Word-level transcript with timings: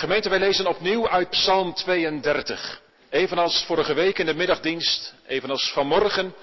Gemeente, 0.00 0.28
wij 0.28 0.38
lezen 0.38 0.66
opnieuw 0.66 1.08
uit 1.08 1.30
Psalm 1.30 1.74
32. 1.74 2.80
Evenals 3.10 3.64
vorige 3.64 3.94
week 3.94 4.18
in 4.18 4.26
de 4.26 4.34
middagdienst, 4.34 5.14
evenals 5.26 5.72
vanmorgen. 5.72 6.34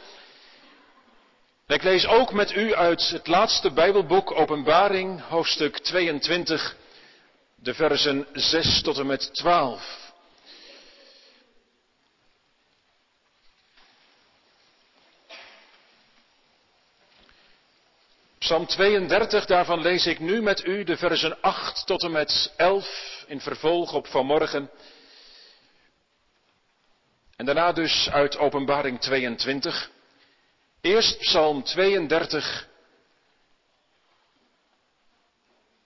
En 1.65 1.75
ik 1.75 1.83
lees 1.83 2.07
ook 2.07 2.33
met 2.33 2.51
u 2.51 2.75
uit 2.75 3.09
het 3.09 3.27
laatste 3.27 3.71
Bijbelboek, 3.71 4.31
Openbaring, 4.31 5.21
hoofdstuk 5.27 5.77
22, 5.77 6.75
de 7.55 7.73
versen 7.73 8.27
6 8.33 8.81
tot 8.81 8.97
en 8.97 9.05
met 9.05 9.33
12. 9.33 10.06
Psalm 18.47 18.65
32, 18.65 19.45
daarvan 19.45 19.81
lees 19.81 20.05
ik 20.05 20.19
nu 20.19 20.41
met 20.41 20.65
u 20.65 20.83
de 20.83 20.97
versen 20.97 21.41
8 21.41 21.85
tot 21.85 22.03
en 22.03 22.11
met 22.11 22.53
11 22.57 23.25
in 23.27 23.41
vervolg 23.41 23.93
op 23.93 24.07
vanmorgen. 24.07 24.71
En 27.35 27.45
daarna 27.45 27.71
dus 27.71 28.09
uit 28.09 28.37
Openbaring 28.37 28.99
22. 28.99 29.89
Eerst 30.81 31.17
Psalm 31.17 31.63
32, 31.63 32.67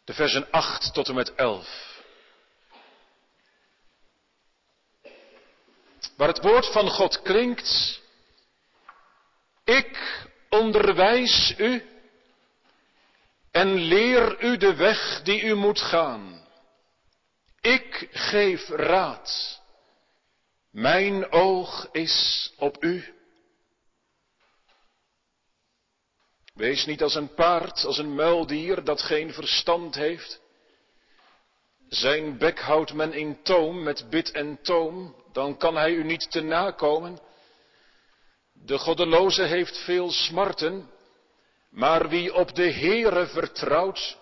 de 0.04 0.14
versen 0.14 0.52
8 0.52 0.94
tot 0.94 1.08
en 1.08 1.16
met 1.16 1.36
11. 1.36 2.02
Waar 6.18 6.28
het 6.28 6.42
woord 6.42 6.72
van 6.72 6.90
God 6.90 7.22
klinkt, 7.22 8.02
ik 9.64 10.24
onderwijs 10.50 11.54
u 11.58 11.86
en 13.52 13.74
leer 13.74 14.44
u 14.44 14.58
de 14.58 14.76
weg 14.76 15.22
die 15.24 15.42
u 15.42 15.56
moet 15.56 15.80
gaan. 15.82 16.48
Ik 17.62 18.08
geef 18.12 18.68
raad. 18.70 19.60
Mijn 20.72 21.32
oog 21.32 21.90
is 21.92 22.54
op 22.58 22.84
u. 22.84 23.14
Wees 26.54 26.86
niet 26.86 27.02
als 27.02 27.16
een 27.16 27.34
paard, 27.34 27.86
als 27.86 27.98
een 27.98 28.16
muildier 28.16 28.84
dat 28.84 29.02
geen 29.02 29.34
verstand 29.34 29.96
heeft. 29.96 30.42
Zijn 31.88 32.38
bek 32.38 32.60
houdt 32.60 32.94
men 32.94 33.14
in 33.14 33.44
toom 33.44 33.84
met 33.84 34.10
bit 34.10 34.32
en 34.32 34.62
toom, 34.62 35.16
dan 35.32 35.58
kan 35.58 35.76
hij 35.76 35.92
u 35.92 36.04
niet 36.04 36.32
te 36.32 36.42
nakomen. 36.42 37.20
De 38.54 38.78
goddeloze 38.78 39.44
heeft 39.44 39.78
veel 39.78 40.12
smarten, 40.12 40.90
maar 41.72 42.10
wie 42.10 42.34
op 42.34 42.56
de 42.56 42.72
Heere 42.72 43.28
vertrouwt, 43.28 44.18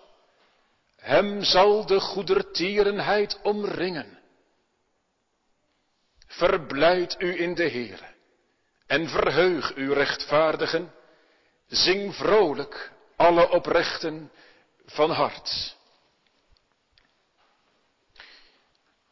hem 0.96 1.44
zal 1.44 1.86
de 1.86 2.00
goedertierenheid 2.00 3.40
omringen. 3.42 4.20
Verblijd 6.28 7.16
u 7.20 7.42
in 7.42 7.56
de 7.56 7.70
Heere 7.70 8.08
en 8.90 9.10
verheug 9.10 9.76
u 9.76 9.94
rechtvaardigen. 9.94 10.94
Zing 11.68 12.16
vrolijk 12.16 12.92
alle 13.16 13.50
oprechten 13.50 14.32
van 14.86 15.12
hart. 15.12 15.78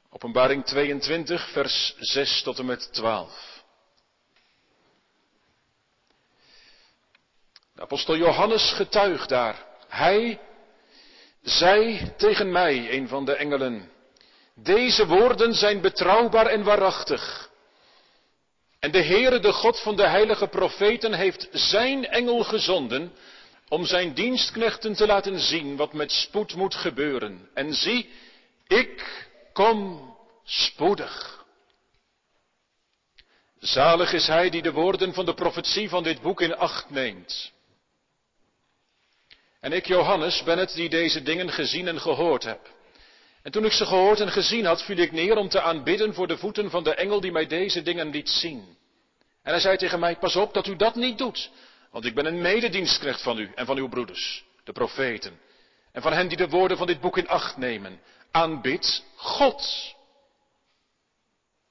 Openbaring 0.10 0.66
22, 0.66 1.52
vers 1.52 1.96
6 2.00 2.42
tot 2.44 2.60
en 2.60 2.66
met 2.66 2.94
12. 2.94 3.57
Apostel 7.80 8.18
Johannes 8.18 8.72
getuigt 8.72 9.30
daar. 9.30 9.66
Hij 9.88 10.40
zei 11.42 12.12
tegen 12.18 12.52
mij, 12.52 12.92
een 12.92 13.08
van 13.08 13.26
de 13.26 13.36
engelen, 13.36 13.92
deze 14.56 15.06
woorden 15.06 15.54
zijn 15.54 15.82
betrouwbaar 15.82 16.46
en 16.46 16.64
waarachtig. 16.64 17.50
En 18.80 18.92
de 18.92 19.04
Heere, 19.04 19.40
de 19.40 19.52
God 19.52 19.80
van 19.80 19.96
de 19.96 20.08
heilige 20.08 20.48
profeten, 20.48 21.14
heeft 21.14 21.48
zijn 21.52 22.08
engel 22.08 22.44
gezonden 22.44 23.14
om 23.68 23.86
zijn 23.86 24.14
dienstknechten 24.14 24.94
te 24.94 25.06
laten 25.06 25.40
zien 25.40 25.76
wat 25.76 25.94
met 25.94 26.12
spoed 26.12 26.56
moet 26.56 26.76
gebeuren. 26.76 27.50
En 27.54 27.74
zie, 27.74 28.10
ik 28.68 29.28
kom 29.54 30.16
spoedig. 30.44 31.46
Zalig 33.60 34.14
is 34.14 34.28
hij 34.28 34.50
die 34.50 34.62
de 34.62 34.72
woorden 34.72 35.14
van 35.14 35.26
de 35.26 35.34
profetie 35.34 35.90
van 35.90 36.04
dit 36.04 36.22
boek 36.22 36.42
in 36.42 36.56
acht 36.56 36.90
neemt. 36.90 37.56
En 39.68 39.74
ik, 39.74 39.86
Johannes, 39.86 40.44
ben 40.44 40.58
het 40.58 40.74
die 40.74 40.90
deze 40.90 41.22
dingen 41.22 41.52
gezien 41.52 41.88
en 41.88 42.02
gehoord 42.02 42.44
heb. 42.44 42.60
En 43.44 43.52
toen 43.52 43.66
ik 43.66 43.72
ze 43.72 43.86
gehoord 43.86 44.20
en 44.20 44.32
gezien 44.32 44.66
had, 44.66 44.84
viel 44.84 44.98
ik 44.98 45.12
neer 45.12 45.38
om 45.38 45.50
te 45.50 45.62
aanbidden 45.62 46.14
voor 46.14 46.28
de 46.28 46.38
voeten 46.38 46.70
van 46.70 46.84
de 46.84 46.96
engel 46.96 47.22
die 47.22 47.32
mij 47.32 47.48
deze 47.48 47.82
dingen 47.82 48.10
liet 48.10 48.30
zien. 48.30 48.78
En 49.44 49.52
hij 49.52 49.60
zei 49.60 49.78
tegen 49.78 50.00
mij, 50.00 50.18
pas 50.18 50.36
op 50.36 50.54
dat 50.54 50.68
u 50.68 50.76
dat 50.76 50.96
niet 50.96 51.18
doet, 51.18 51.52
want 51.92 52.06
ik 52.06 52.16
ben 52.16 52.26
een 52.26 52.42
mededienstknecht 52.42 53.22
van 53.22 53.38
u 53.38 53.52
en 53.56 53.66
van 53.66 53.78
uw 53.78 53.90
broeders, 53.90 54.46
de 54.64 54.72
profeten, 54.72 55.40
en 55.92 56.02
van 56.02 56.14
hen 56.14 56.28
die 56.28 56.38
de 56.38 56.50
woorden 56.50 56.78
van 56.78 56.88
dit 56.88 57.02
boek 57.02 57.18
in 57.18 57.28
acht 57.28 57.58
nemen. 57.58 58.02
Aanbid 58.32 59.04
God. 59.16 59.94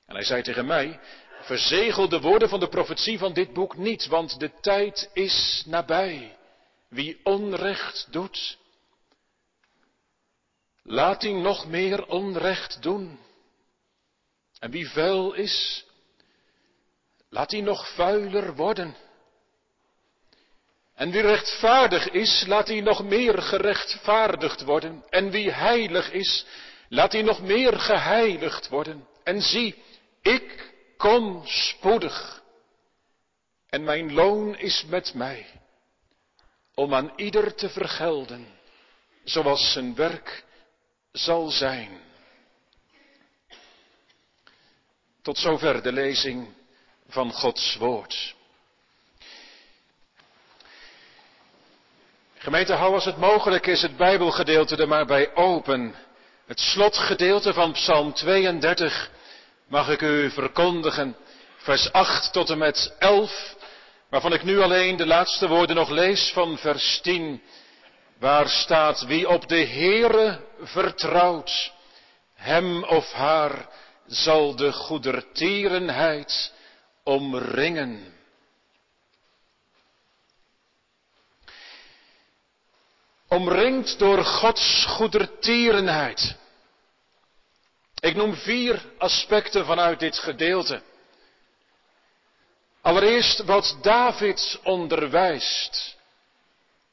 En 0.06 0.14
hij 0.14 0.24
zei 0.24 0.42
tegen 0.42 0.66
mij, 0.66 1.00
verzegel 1.40 2.08
de 2.08 2.20
woorden 2.20 2.48
van 2.48 2.60
de 2.60 2.68
profetie 2.68 3.18
van 3.18 3.32
dit 3.32 3.52
boek 3.52 3.76
niet, 3.76 4.06
want 4.06 4.40
de 4.40 4.50
tijd 4.60 5.10
is 5.12 5.62
nabij. 5.66 6.35
Wie 6.96 7.20
onrecht 7.22 8.06
doet, 8.10 8.58
laat 10.82 11.22
hij 11.22 11.32
nog 11.32 11.66
meer 11.66 12.06
onrecht 12.06 12.82
doen. 12.82 13.18
En 14.58 14.70
wie 14.70 14.88
vuil 14.88 15.32
is, 15.32 15.84
laat 17.28 17.50
hij 17.50 17.60
nog 17.60 17.94
vuiler 17.94 18.54
worden. 18.54 18.96
En 20.94 21.10
wie 21.10 21.20
rechtvaardig 21.20 22.08
is, 22.10 22.44
laat 22.46 22.68
hij 22.68 22.80
nog 22.80 23.04
meer 23.04 23.42
gerechtvaardigd 23.42 24.62
worden. 24.62 25.04
En 25.08 25.30
wie 25.30 25.50
heilig 25.50 26.12
is, 26.12 26.46
laat 26.88 27.12
hij 27.12 27.22
nog 27.22 27.40
meer 27.40 27.78
geheiligd 27.78 28.68
worden. 28.68 29.08
En 29.24 29.40
zie, 29.42 29.82
ik 30.22 30.74
kom 30.96 31.46
spoedig. 31.46 32.42
En 33.68 33.84
mijn 33.84 34.12
loon 34.12 34.58
is 34.58 34.84
met 34.84 35.14
mij 35.14 35.46
om 36.76 36.94
aan 36.94 37.12
ieder 37.16 37.54
te 37.54 37.68
vergelden 37.68 38.46
zoals 39.24 39.72
zijn 39.72 39.94
werk 39.94 40.44
zal 41.12 41.50
zijn. 41.50 42.00
Tot 45.22 45.38
zover 45.38 45.82
de 45.82 45.92
lezing 45.92 46.54
van 47.08 47.32
Gods 47.32 47.76
woord. 47.76 48.34
Gemeente, 52.38 52.72
hou 52.72 52.94
als 52.94 53.04
het 53.04 53.16
mogelijk 53.16 53.66
is 53.66 53.82
het 53.82 53.96
Bijbelgedeelte 53.96 54.76
er 54.76 54.88
maar 54.88 55.06
bij 55.06 55.34
open. 55.34 55.94
Het 56.46 56.60
slotgedeelte 56.60 57.52
van 57.52 57.72
Psalm 57.72 58.12
32 58.12 59.10
mag 59.68 59.88
ik 59.88 60.00
u 60.00 60.30
verkondigen, 60.30 61.16
vers 61.56 61.92
8 61.92 62.32
tot 62.32 62.50
en 62.50 62.58
met 62.58 62.94
11 62.98 63.55
waarvan 64.08 64.32
ik 64.32 64.42
nu 64.42 64.60
alleen 64.60 64.96
de 64.96 65.06
laatste 65.06 65.48
woorden 65.48 65.76
nog 65.76 65.88
lees 65.88 66.30
van 66.32 66.58
vers 66.58 67.00
10, 67.00 67.42
waar 68.18 68.48
staat, 68.48 69.04
wie 69.04 69.28
op 69.28 69.48
de 69.48 69.66
Heere 69.66 70.40
vertrouwt, 70.60 71.72
hem 72.34 72.84
of 72.84 73.12
haar 73.12 73.68
zal 74.06 74.56
de 74.56 74.72
goedertierenheid 74.72 76.52
omringen. 77.02 78.14
Omringd 83.28 83.98
door 83.98 84.24
Gods 84.24 84.84
goedertierenheid. 84.88 86.36
Ik 88.00 88.14
noem 88.14 88.34
vier 88.34 88.84
aspecten 88.98 89.64
vanuit 89.66 90.00
dit 90.00 90.18
gedeelte. 90.18 90.82
Allereerst 92.86 93.44
wat 93.44 93.78
David 93.82 94.60
onderwijst. 94.62 95.96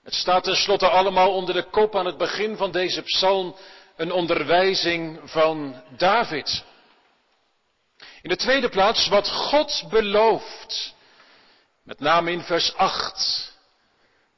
Het 0.03 0.13
staat 0.13 0.43
tenslotte 0.43 0.89
allemaal 0.89 1.33
onder 1.33 1.53
de 1.53 1.63
kop 1.63 1.95
aan 1.95 2.05
het 2.05 2.17
begin 2.17 2.57
van 2.57 2.71
deze 2.71 3.01
psalm 3.01 3.55
een 3.95 4.11
onderwijzing 4.11 5.19
van 5.23 5.83
David. 5.97 6.63
In 8.21 8.29
de 8.29 8.35
tweede 8.35 8.69
plaats 8.69 9.07
wat 9.07 9.29
God 9.29 9.83
belooft. 9.89 10.93
Met 11.83 11.99
name 11.99 12.31
in 12.31 12.41
vers 12.41 12.75
8. 12.75 13.53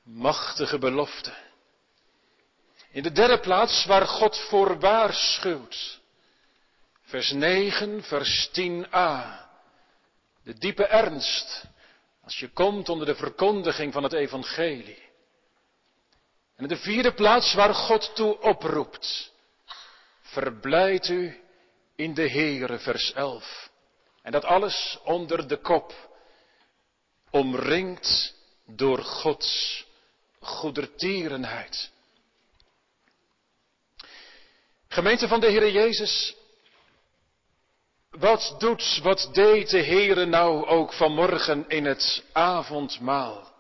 Machtige 0.04 0.78
belofte. 0.78 1.34
In 2.92 3.04
de 3.04 3.12
derde 3.12 3.40
plaats 3.40 3.86
waar 3.86 4.08
God 4.08 4.38
voor 4.38 4.80
waarschuwt. 4.80 6.00
Vers 7.04 7.32
9, 7.32 8.04
vers 8.04 8.50
10a. 8.50 9.45
De 10.46 10.54
diepe 10.54 10.86
ernst 10.86 11.66
als 12.24 12.40
je 12.40 12.50
komt 12.50 12.90
onder 12.90 13.08
de 13.08 13.16
verkondiging 13.16 13.94
van 13.94 14.04
het 14.04 14.14
evangelie. 14.14 15.04
En 16.56 16.64
in 16.64 16.68
de 16.68 16.78
vierde 16.78 17.14
plaats 17.14 17.54
waar 17.54 17.74
God 17.74 18.16
toe 18.16 18.40
oproept. 18.40 19.32
Verblijd 20.22 21.08
u 21.08 21.44
in 21.96 22.14
de 22.14 22.30
Heere, 22.30 22.80
vers 22.80 23.14
11. 23.14 23.70
En 24.22 24.32
dat 24.32 24.46
alles 24.46 25.00
onder 25.04 25.48
de 25.48 25.58
kop, 25.58 25.94
omringd 27.30 28.36
door 28.66 29.00
Gods 29.00 29.86
goedertierenheid. 30.40 31.92
Gemeente 34.88 35.28
van 35.28 35.40
de 35.40 35.48
Heere 35.48 35.72
Jezus, 35.72 36.36
wat 38.20 38.56
doet, 38.58 39.00
wat 39.04 39.30
deed 39.34 39.70
de 39.70 39.84
Heere 39.84 40.26
nou 40.26 40.66
ook 40.66 40.94
vanmorgen 40.94 41.68
in 41.68 41.86
het 41.86 42.24
avondmaal? 42.32 43.54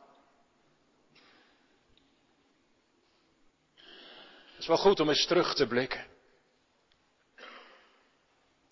Het 4.51 4.63
is 4.63 4.67
wel 4.67 4.77
goed 4.77 4.99
om 4.99 5.09
eens 5.09 5.25
terug 5.25 5.55
te 5.55 5.67
blikken. 5.67 6.05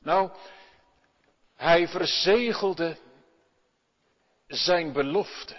Nou, 0.01 0.31
hij 1.55 1.87
verzegelde 1.87 2.97
zijn 4.47 4.93
belofte. 4.93 5.57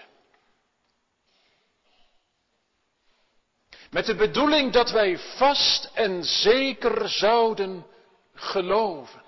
Met 3.90 4.06
de 4.06 4.14
bedoeling 4.14 4.72
dat 4.72 4.90
wij 4.90 5.18
vast 5.18 5.90
en 5.92 6.24
zeker 6.24 7.08
zouden 7.08 7.86
geloven. 8.34 9.23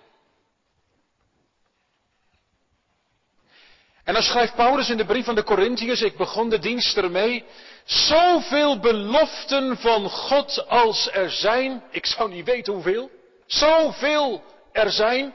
En 4.06 4.14
dan 4.14 4.22
schrijft 4.22 4.54
Paulus 4.54 4.88
in 4.88 4.96
de 4.96 5.04
brief 5.04 5.24
van 5.24 5.34
de 5.34 5.42
Corinthiërs, 5.42 6.02
ik 6.02 6.16
begon 6.16 6.48
de 6.48 6.58
dienst 6.58 6.96
ermee, 6.96 7.44
zoveel 7.84 8.78
beloften 8.78 9.76
van 9.76 10.10
God 10.10 10.68
als 10.68 11.08
er 11.12 11.30
zijn, 11.30 11.82
ik 11.90 12.06
zou 12.06 12.30
niet 12.30 12.44
weten 12.44 12.72
hoeveel, 12.72 13.10
zoveel 13.46 14.42
er 14.72 14.90
zijn, 14.90 15.34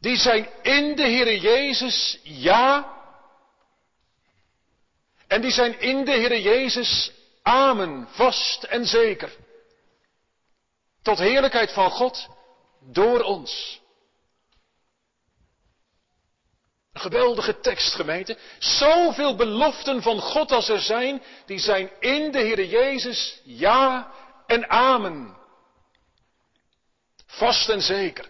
die 0.00 0.16
zijn 0.16 0.48
in 0.62 0.96
de 0.96 1.06
Heer 1.06 1.36
Jezus 1.36 2.18
ja, 2.22 2.96
en 5.26 5.40
die 5.40 5.50
zijn 5.50 5.80
in 5.80 6.04
de 6.04 6.12
Heer 6.12 6.38
Jezus 6.38 7.12
amen, 7.42 8.08
vast 8.10 8.62
en 8.62 8.86
zeker. 8.86 9.36
Tot 11.02 11.18
heerlijkheid 11.18 11.72
van 11.72 11.90
God 11.90 12.28
door 12.80 13.20
ons. 13.20 13.80
Geweldige 16.98 17.60
tekst, 17.60 17.94
gemeente. 17.94 18.36
Zoveel 18.58 19.36
beloften 19.36 20.02
van 20.02 20.20
God 20.20 20.52
als 20.52 20.68
er 20.68 20.80
zijn, 20.80 21.22
die 21.46 21.58
zijn 21.58 21.90
in 22.00 22.30
de 22.32 22.38
Heer 22.38 22.64
Jezus 22.64 23.40
ja 23.44 24.12
en 24.46 24.70
amen. 24.70 25.36
Vast 27.26 27.68
en 27.68 27.80
zeker. 27.80 28.28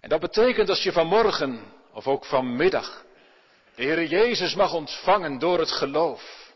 En 0.00 0.08
dat 0.08 0.20
betekent 0.20 0.68
als 0.68 0.82
je 0.82 0.92
vanmorgen 0.92 1.72
of 1.92 2.06
ook 2.06 2.24
vanmiddag 2.24 3.04
de 3.74 3.82
Heer 3.82 4.04
Jezus 4.04 4.54
mag 4.54 4.72
ontvangen 4.72 5.38
door 5.38 5.58
het 5.58 5.72
geloof. 5.72 6.52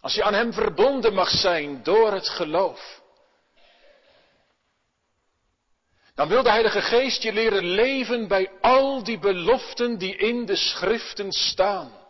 Als 0.00 0.14
je 0.14 0.24
aan 0.24 0.34
Hem 0.34 0.52
verbonden 0.52 1.14
mag 1.14 1.30
zijn 1.30 1.82
door 1.82 2.12
het 2.12 2.28
geloof. 2.28 3.01
Dan 6.14 6.28
wil 6.28 6.42
de 6.42 6.50
Heilige 6.50 6.82
Geest 6.82 7.22
je 7.22 7.32
leren 7.32 7.64
leven 7.64 8.28
bij 8.28 8.50
al 8.60 9.02
die 9.02 9.18
beloften 9.18 9.98
die 9.98 10.16
in 10.16 10.46
de 10.46 10.56
schriften 10.56 11.32
staan. 11.32 12.00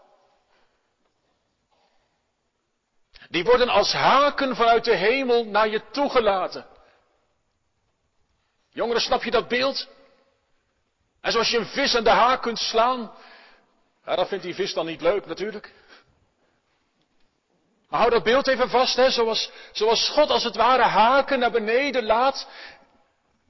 Die 3.29 3.45
worden 3.45 3.69
als 3.69 3.93
haken 3.93 4.57
vanuit 4.57 4.85
de 4.85 4.95
hemel 4.97 5.45
naar 5.45 5.69
je 5.69 5.91
toegelaten. 5.91 6.67
Jongeren, 8.71 9.01
snap 9.01 9.25
je 9.25 9.31
dat 9.31 9.49
beeld? 9.49 9.89
En 11.21 11.33
zoals 11.33 11.49
je 11.51 11.59
een 11.59 11.67
vis 11.67 11.97
aan 11.97 12.05
de 12.05 12.11
haak 12.11 12.43
kunt 12.43 12.59
slaan, 12.59 13.13
ja, 14.05 14.17
dat 14.17 14.29
vindt 14.29 14.45
die 14.45 14.55
vis 14.55 14.75
dan 14.75 14.87
niet 14.87 15.01
leuk 15.01 15.27
natuurlijk. 15.27 15.73
Maar 17.89 18.01
hou 18.01 18.13
dat 18.13 18.23
beeld 18.23 18.47
even 18.47 18.71
vast, 18.71 18.97
hè, 18.97 19.11
zoals, 19.11 19.51
zoals 19.73 20.09
God 20.09 20.31
als 20.31 20.45
het 20.45 20.57
ware 20.57 20.83
haken 20.83 21.39
naar 21.39 21.51
beneden 21.51 22.05
laat. 22.05 22.47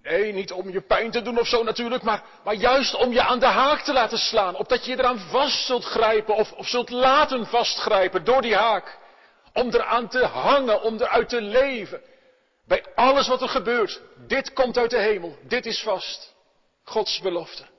Nee, 0.03 0.33
niet 0.33 0.53
om 0.53 0.71
je 0.71 0.81
pijn 0.81 1.11
te 1.11 1.23
doen 1.23 1.39
of 1.39 1.47
zo 1.47 1.63
natuurlijk, 1.63 2.03
maar, 2.03 2.23
maar 2.45 2.55
juist 2.55 2.95
om 2.95 3.13
je 3.13 3.23
aan 3.23 3.39
de 3.39 3.47
haak 3.47 3.81
te 3.81 3.93
laten 3.93 4.19
slaan. 4.19 4.57
Opdat 4.57 4.85
je 4.85 4.91
je 4.91 4.99
eraan 4.99 5.19
vast 5.19 5.67
zult 5.67 5.85
grijpen 5.85 6.35
of, 6.35 6.53
of 6.53 6.69
zult 6.69 6.91
laten 6.91 7.47
vastgrijpen 7.47 8.25
door 8.25 8.43
die 8.43 8.57
haak. 8.57 8.99
Om 9.53 9.69
eraan 9.69 10.09
te 10.09 10.25
hangen, 10.25 10.83
om 10.83 10.95
eruit 10.95 11.29
te 11.29 11.41
leven. 11.41 12.01
Bij 12.67 12.85
alles 12.95 13.29
wat 13.29 13.43
er 13.43 13.49
gebeurt. 13.49 14.01
Dit 14.27 14.53
komt 14.53 14.79
uit 14.79 14.91
de 14.91 14.99
hemel. 14.99 15.37
Dit 15.43 15.67
is 15.67 15.83
vast. 15.83 16.35
Gods 16.85 17.21
belofte. 17.21 17.72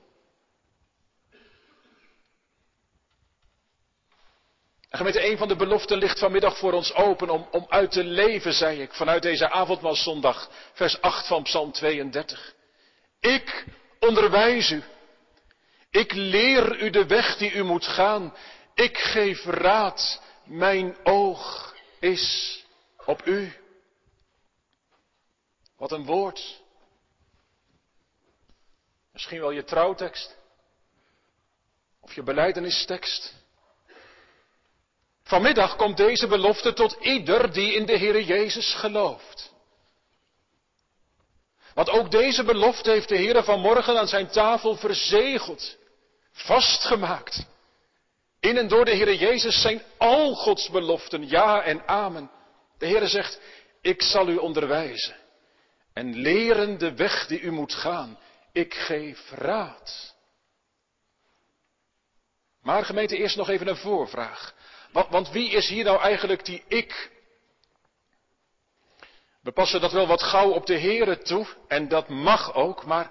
En 4.94 5.00
gemeente, 5.00 5.30
een 5.30 5.38
van 5.38 5.48
de 5.48 5.56
beloften 5.56 5.98
ligt 5.98 6.18
vanmiddag 6.18 6.58
voor 6.58 6.72
ons 6.72 6.94
open 6.94 7.30
om, 7.30 7.48
om 7.50 7.66
uit 7.68 7.90
te 7.90 8.04
leven, 8.04 8.52
zei 8.52 8.80
ik, 8.82 8.92
vanuit 8.92 9.22
deze 9.22 9.50
avondmaalzondag, 9.50 10.50
vers 10.72 11.00
8 11.00 11.26
van 11.26 11.42
Psalm 11.42 11.72
32. 11.72 12.54
Ik 13.20 13.64
onderwijs 13.98 14.70
u. 14.70 14.82
Ik 15.90 16.12
leer 16.12 16.82
u 16.82 16.90
de 16.90 17.06
weg 17.06 17.36
die 17.36 17.52
u 17.52 17.62
moet 17.62 17.86
gaan. 17.86 18.36
Ik 18.74 18.98
geef 18.98 19.44
raad. 19.44 20.22
Mijn 20.44 20.96
oog 21.04 21.74
is 22.00 22.64
op 23.04 23.26
u. 23.26 23.52
Wat 25.76 25.92
een 25.92 26.04
woord. 26.04 26.62
Misschien 29.12 29.40
wel 29.40 29.50
je 29.50 29.64
trouwtekst. 29.64 30.36
Of 32.00 32.14
je 32.14 32.22
beleidenistekst. 32.22 33.43
Vanmiddag 35.34 35.76
komt 35.76 35.96
deze 35.96 36.26
belofte 36.26 36.72
tot 36.72 36.96
ieder 37.00 37.52
die 37.52 37.74
in 37.74 37.86
de 37.86 37.96
Heer 37.96 38.20
Jezus 38.20 38.74
gelooft. 38.74 39.52
Want 41.74 41.90
ook 41.90 42.10
deze 42.10 42.44
belofte 42.44 42.90
heeft 42.90 43.08
de 43.08 43.16
Heer 43.16 43.44
vanmorgen 43.44 43.98
aan 43.98 44.08
zijn 44.08 44.26
tafel 44.26 44.76
verzegeld, 44.76 45.76
vastgemaakt. 46.32 47.46
In 48.40 48.56
en 48.56 48.68
door 48.68 48.84
de 48.84 48.90
Heer 48.90 49.14
Jezus 49.14 49.60
zijn 49.60 49.82
al 49.98 50.34
Gods 50.34 50.70
beloften 50.70 51.28
ja 51.28 51.62
en 51.62 51.88
amen. 51.88 52.30
De 52.78 52.86
Heer 52.86 53.08
zegt, 53.08 53.40
ik 53.80 54.02
zal 54.02 54.28
u 54.28 54.36
onderwijzen 54.36 55.16
en 55.92 56.14
leren 56.14 56.78
de 56.78 56.94
weg 56.94 57.26
die 57.26 57.40
u 57.40 57.50
moet 57.50 57.74
gaan. 57.74 58.18
Ik 58.52 58.74
geef 58.74 59.30
raad. 59.30 60.14
Maar 62.62 62.84
gemeente, 62.84 63.16
eerst 63.16 63.36
nog 63.36 63.48
even 63.48 63.68
een 63.68 63.76
voorvraag. 63.76 64.54
Want, 64.94 65.08
want 65.10 65.30
wie 65.30 65.50
is 65.50 65.68
hier 65.68 65.84
nou 65.84 66.00
eigenlijk 66.00 66.44
die 66.44 66.62
ik? 66.68 67.10
We 69.42 69.52
passen 69.52 69.80
dat 69.80 69.92
wel 69.92 70.06
wat 70.06 70.22
gauw 70.22 70.50
op 70.50 70.66
de 70.66 70.78
Here 70.78 71.18
toe, 71.18 71.46
en 71.68 71.88
dat 71.88 72.08
mag 72.08 72.54
ook, 72.54 72.84
maar, 72.84 73.10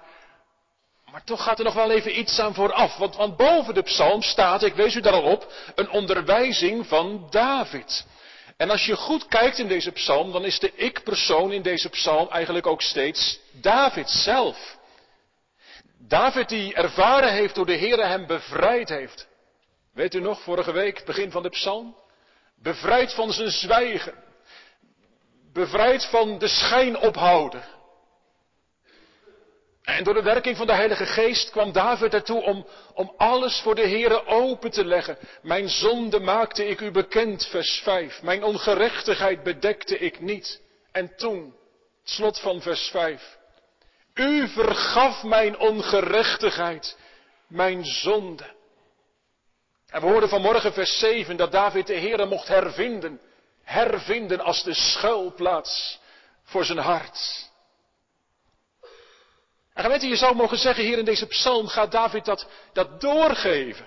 maar 1.10 1.24
toch 1.24 1.42
gaat 1.42 1.58
er 1.58 1.64
nog 1.64 1.74
wel 1.74 1.90
even 1.90 2.18
iets 2.18 2.38
aan 2.38 2.54
vooraf. 2.54 2.96
Want, 2.96 3.16
want 3.16 3.36
boven 3.36 3.74
de 3.74 3.82
psalm 3.82 4.22
staat, 4.22 4.62
ik 4.62 4.74
wees 4.74 4.94
u 4.94 5.00
daar 5.00 5.12
al 5.12 5.22
op, 5.22 5.52
een 5.74 5.90
onderwijzing 5.90 6.86
van 6.86 7.26
David. 7.30 8.06
En 8.56 8.70
als 8.70 8.84
je 8.84 8.96
goed 8.96 9.28
kijkt 9.28 9.58
in 9.58 9.68
deze 9.68 9.92
psalm, 9.92 10.32
dan 10.32 10.44
is 10.44 10.58
de 10.58 10.74
ik-persoon 10.74 11.52
in 11.52 11.62
deze 11.62 11.88
psalm 11.88 12.28
eigenlijk 12.30 12.66
ook 12.66 12.82
steeds 12.82 13.40
David 13.52 14.10
zelf. 14.10 14.76
David 15.98 16.48
die 16.48 16.74
ervaren 16.74 17.32
heeft 17.32 17.56
hoe 17.56 17.66
de 17.66 17.72
Heer 17.72 18.06
hem 18.06 18.26
bevrijd 18.26 18.88
heeft. 18.88 19.32
Weet 19.94 20.14
u 20.14 20.20
nog, 20.20 20.42
vorige 20.42 20.72
week, 20.72 21.04
begin 21.04 21.30
van 21.30 21.42
de 21.42 21.48
psalm? 21.48 21.96
Bevrijd 22.62 23.14
van 23.14 23.32
zijn 23.32 23.50
zwijgen. 23.50 24.14
Bevrijd 25.52 26.04
van 26.04 26.38
de 26.38 26.48
schijnophouder. 26.48 27.64
En 29.82 30.04
door 30.04 30.14
de 30.14 30.22
werking 30.22 30.56
van 30.56 30.66
de 30.66 30.72
Heilige 30.72 31.06
Geest 31.06 31.50
kwam 31.50 31.72
David 31.72 32.14
ertoe 32.14 32.42
om, 32.42 32.66
om 32.94 33.14
alles 33.16 33.60
voor 33.60 33.74
de 33.74 33.88
Heere 33.88 34.26
open 34.26 34.70
te 34.70 34.84
leggen. 34.84 35.18
Mijn 35.42 35.68
zonde 35.68 36.20
maakte 36.20 36.68
ik 36.68 36.80
u 36.80 36.90
bekend, 36.90 37.46
vers 37.46 37.80
5. 37.82 38.22
Mijn 38.22 38.44
ongerechtigheid 38.44 39.42
bedekte 39.42 39.98
ik 39.98 40.20
niet. 40.20 40.60
En 40.92 41.16
toen, 41.16 41.54
slot 42.04 42.40
van 42.40 42.60
vers 42.60 42.88
5. 42.88 43.36
U 44.14 44.48
vergaf 44.48 45.22
mijn 45.22 45.58
ongerechtigheid, 45.58 46.98
mijn 47.48 47.84
zonde. 47.84 48.54
En 49.94 50.00
we 50.00 50.06
hoorden 50.06 50.28
vanmorgen 50.28 50.72
vers 50.72 50.98
7 50.98 51.36
dat 51.36 51.52
David 51.52 51.86
de 51.86 51.98
Heere 51.98 52.26
mocht 52.26 52.48
hervinden. 52.48 53.20
Hervinden 53.62 54.40
als 54.40 54.62
de 54.62 54.74
schuilplaats 54.74 56.00
voor 56.42 56.64
zijn 56.64 56.78
hart. 56.78 57.48
En 59.72 59.82
geweten, 59.84 60.08
je 60.08 60.16
zou 60.16 60.34
mogen 60.34 60.58
zeggen, 60.58 60.84
hier 60.84 60.98
in 60.98 61.04
deze 61.04 61.26
psalm 61.26 61.66
gaat 61.66 61.92
David 61.92 62.24
dat, 62.24 62.46
dat 62.72 63.00
doorgeven. 63.00 63.86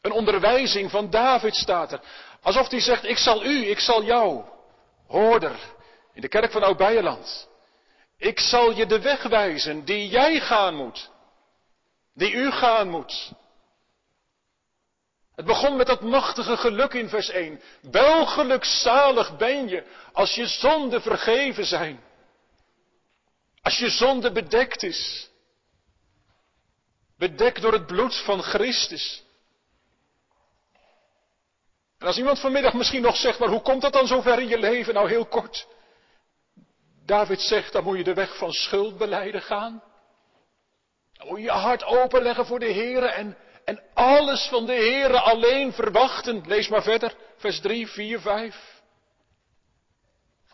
Een 0.00 0.12
onderwijzing 0.12 0.90
van 0.90 1.10
David 1.10 1.54
staat 1.54 1.92
er. 1.92 2.00
Alsof 2.42 2.70
hij 2.70 2.80
zegt, 2.80 3.04
ik 3.04 3.18
zal 3.18 3.44
u, 3.44 3.66
ik 3.66 3.78
zal 3.78 4.02
jou, 4.02 4.44
hoorder, 5.06 5.56
in 6.14 6.20
de 6.20 6.28
kerk 6.28 6.52
van 6.52 6.62
Oud-Beierland. 6.62 7.48
Ik 8.18 8.40
zal 8.40 8.72
je 8.72 8.86
de 8.86 9.00
weg 9.00 9.22
wijzen 9.22 9.84
die 9.84 10.08
jij 10.08 10.40
gaan 10.40 10.74
moet. 10.74 11.10
Die 12.14 12.32
u 12.32 12.50
gaan 12.50 12.88
moet. 12.88 13.32
Het 15.34 15.46
begon 15.46 15.76
met 15.76 15.86
dat 15.86 16.00
machtige 16.00 16.56
geluk 16.56 16.92
in 16.92 17.08
vers 17.08 17.28
1. 17.28 17.60
Wel 17.80 18.26
gelukzalig 18.26 19.36
ben 19.36 19.68
je 19.68 19.84
als 20.12 20.34
je 20.34 20.46
zonden 20.46 21.02
vergeven 21.02 21.64
zijn. 21.64 22.02
Als 23.62 23.78
je 23.78 23.88
zonde 23.88 24.32
bedekt 24.32 24.82
is. 24.82 25.30
Bedekt 27.18 27.62
door 27.62 27.72
het 27.72 27.86
bloed 27.86 28.16
van 28.16 28.42
Christus. 28.42 29.22
En 31.98 32.06
als 32.06 32.18
iemand 32.18 32.40
vanmiddag 32.40 32.72
misschien 32.72 33.02
nog 33.02 33.16
zegt, 33.16 33.38
maar 33.38 33.48
hoe 33.48 33.62
komt 33.62 33.82
dat 33.82 33.92
dan 33.92 34.06
zover 34.06 34.40
in 34.40 34.48
je 34.48 34.58
leven? 34.58 34.94
Nou 34.94 35.08
heel 35.08 35.26
kort. 35.26 35.66
David 37.04 37.40
zegt, 37.40 37.72
dan 37.72 37.84
moet 37.84 37.96
je 37.96 38.04
de 38.04 38.14
weg 38.14 38.36
van 38.36 38.52
schuldbeleiden 38.52 39.42
gaan. 39.42 39.82
Dan 41.12 41.26
moet 41.26 41.38
je 41.38 41.44
je 41.44 41.50
hart 41.50 41.84
openleggen 41.84 42.46
voor 42.46 42.58
de 42.58 42.66
Heer 42.66 43.04
en, 43.04 43.36
en 43.64 43.82
alles 43.94 44.46
van 44.46 44.66
de 44.66 44.72
Heer 44.72 45.16
alleen 45.16 45.72
verwachten. 45.72 46.42
Lees 46.46 46.68
maar 46.68 46.82
verder, 46.82 47.14
vers 47.36 47.60
3, 47.60 47.88
4, 47.88 48.20
5. 48.20 48.82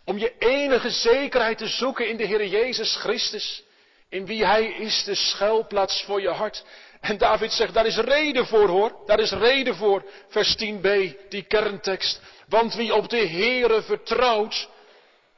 Om 0.05 0.19
je 0.19 0.35
enige 0.39 0.91
zekerheid 0.91 1.59
te 1.59 1.67
zoeken 1.67 2.09
in 2.09 2.17
de 2.17 2.25
Heer 2.25 2.47
Jezus 2.47 2.97
Christus. 2.97 3.63
In 4.09 4.27
wie 4.27 4.47
Hij 4.47 4.65
is 4.65 5.05
de 5.05 5.15
schuilplaats 5.15 6.03
voor 6.03 6.21
je 6.21 6.29
hart. 6.29 6.65
En 7.01 7.19
David 7.19 7.53
zegt, 7.53 7.75
daar 7.75 7.87
is 7.87 7.97
reden 7.97 8.47
voor 8.47 8.69
hoor. 8.69 9.03
Daar 9.07 9.21
is 9.21 9.33
reden 9.33 9.77
voor. 9.77 10.05
Vers 10.29 10.57
10b, 10.57 10.89
die 11.29 11.43
kerntekst. 11.43 12.21
Want 12.49 12.75
wie 12.75 12.95
op 12.95 13.09
de 13.09 13.29
Heere 13.29 13.83
vertrouwt, 13.83 14.69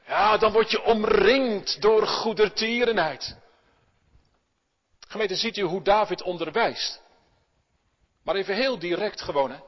ja, 0.07 0.37
dan 0.37 0.51
word 0.51 0.71
je 0.71 0.83
omringd 0.83 1.81
door 1.81 2.07
goedertierenheid. 2.07 3.35
Gemeente, 5.07 5.35
ziet 5.35 5.57
u 5.57 5.61
hoe 5.61 5.83
David 5.83 6.21
onderwijst? 6.21 7.02
Maar 8.23 8.35
even 8.35 8.55
heel 8.55 8.79
direct 8.79 9.21
gewoon, 9.21 9.51
hè. 9.51 9.59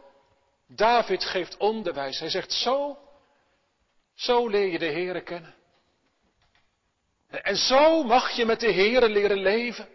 David 0.67 1.23
geeft 1.23 1.57
onderwijs. 1.57 2.19
Hij 2.19 2.29
zegt, 2.29 2.51
zo, 2.51 2.97
zo 4.13 4.47
leer 4.47 4.67
je 4.67 4.79
de 4.79 4.91
Heere 4.91 5.21
kennen. 5.21 5.55
En 7.27 7.55
zo 7.55 8.03
mag 8.03 8.29
je 8.29 8.45
met 8.45 8.59
de 8.59 8.73
Heere 8.73 9.09
leren 9.09 9.37
leven. 9.37 9.87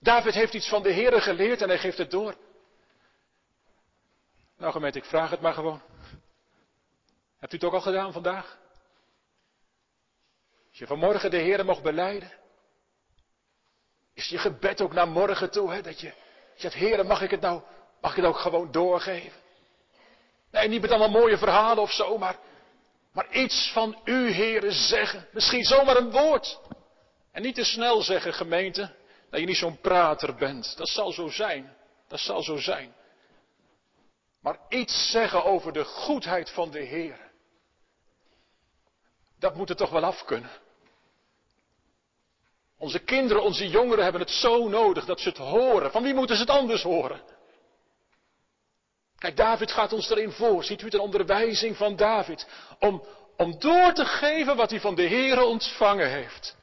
David 0.00 0.34
heeft 0.34 0.54
iets 0.54 0.68
van 0.68 0.82
de 0.82 0.92
Heere 0.92 1.20
geleerd 1.20 1.62
en 1.62 1.68
hij 1.68 1.78
geeft 1.78 1.98
het 1.98 2.10
door. 2.10 2.36
Nou 4.56 4.72
gemeente, 4.72 4.98
ik 4.98 5.04
vraag 5.04 5.30
het 5.30 5.40
maar 5.40 5.54
gewoon. 5.54 5.82
Hebt 7.38 7.52
u 7.52 7.56
het 7.56 7.64
ook 7.64 7.72
al 7.72 7.80
gedaan 7.80 8.12
vandaag? 8.12 8.58
Als 10.68 10.78
je 10.78 10.86
vanmorgen 10.86 11.30
de 11.30 11.36
Heer 11.36 11.64
mocht 11.64 11.82
beleiden. 11.82 12.32
Is 14.14 14.28
je 14.28 14.38
gebed 14.38 14.80
ook 14.80 14.92
naar 14.92 15.08
morgen 15.08 15.50
toe, 15.50 15.72
hè? 15.72 15.82
Dat 15.82 16.00
je 16.00 16.12
zegt, 16.60 16.74
Heer, 16.74 17.06
mag 17.06 17.22
ik 17.22 17.30
het 17.30 17.40
nou, 17.40 17.62
mag 18.00 18.10
ik 18.10 18.16
het 18.16 18.26
ook 18.26 18.38
gewoon 18.38 18.72
doorgeven? 18.72 19.40
Nee, 20.50 20.68
niet 20.68 20.80
met 20.80 20.90
allemaal 20.90 21.20
mooie 21.20 21.38
verhalen 21.38 21.82
of 21.82 21.92
zo, 21.92 22.18
maar, 22.18 22.36
iets 23.30 23.70
van 23.72 24.00
u, 24.04 24.30
Heer, 24.30 24.72
zeggen. 24.72 25.28
Misschien 25.32 25.64
zomaar 25.64 25.96
een 25.96 26.10
woord. 26.10 26.60
En 27.32 27.42
niet 27.42 27.54
te 27.54 27.64
snel 27.64 28.02
zeggen, 28.02 28.34
gemeente, 28.34 28.94
dat 29.30 29.40
je 29.40 29.46
niet 29.46 29.56
zo'n 29.56 29.80
prater 29.80 30.34
bent. 30.34 30.76
Dat 30.76 30.88
zal 30.88 31.12
zo 31.12 31.28
zijn. 31.28 31.76
Dat 32.08 32.20
zal 32.20 32.42
zo 32.42 32.56
zijn. 32.56 32.94
Maar 34.40 34.58
iets 34.68 35.10
zeggen 35.10 35.44
over 35.44 35.72
de 35.72 35.84
goedheid 35.84 36.50
van 36.50 36.70
de 36.70 36.80
Heer. 36.80 37.30
Dat 39.38 39.54
moet 39.54 39.70
er 39.70 39.76
toch 39.76 39.90
wel 39.90 40.04
af 40.04 40.24
kunnen. 40.24 40.50
Onze 42.78 42.98
kinderen, 42.98 43.42
onze 43.42 43.68
jongeren 43.68 44.02
hebben 44.02 44.20
het 44.20 44.30
zo 44.30 44.68
nodig 44.68 45.04
dat 45.04 45.20
ze 45.20 45.28
het 45.28 45.38
horen. 45.38 45.90
Van 45.90 46.02
wie 46.02 46.14
moeten 46.14 46.36
ze 46.36 46.42
het 46.42 46.50
anders 46.50 46.82
horen? 46.82 47.20
Kijk, 49.18 49.36
David 49.36 49.72
gaat 49.72 49.92
ons 49.92 50.10
erin 50.10 50.32
voor. 50.32 50.64
Ziet 50.64 50.80
u 50.80 50.84
het 50.84 50.94
een 50.94 51.00
onderwijzing 51.00 51.76
van 51.76 51.96
David? 51.96 52.46
Om, 52.78 53.04
om 53.36 53.58
door 53.58 53.92
te 53.92 54.04
geven 54.04 54.56
wat 54.56 54.70
hij 54.70 54.80
van 54.80 54.94
de 54.94 55.02
Heer 55.02 55.42
ontvangen 55.42 56.10
heeft. 56.10 56.56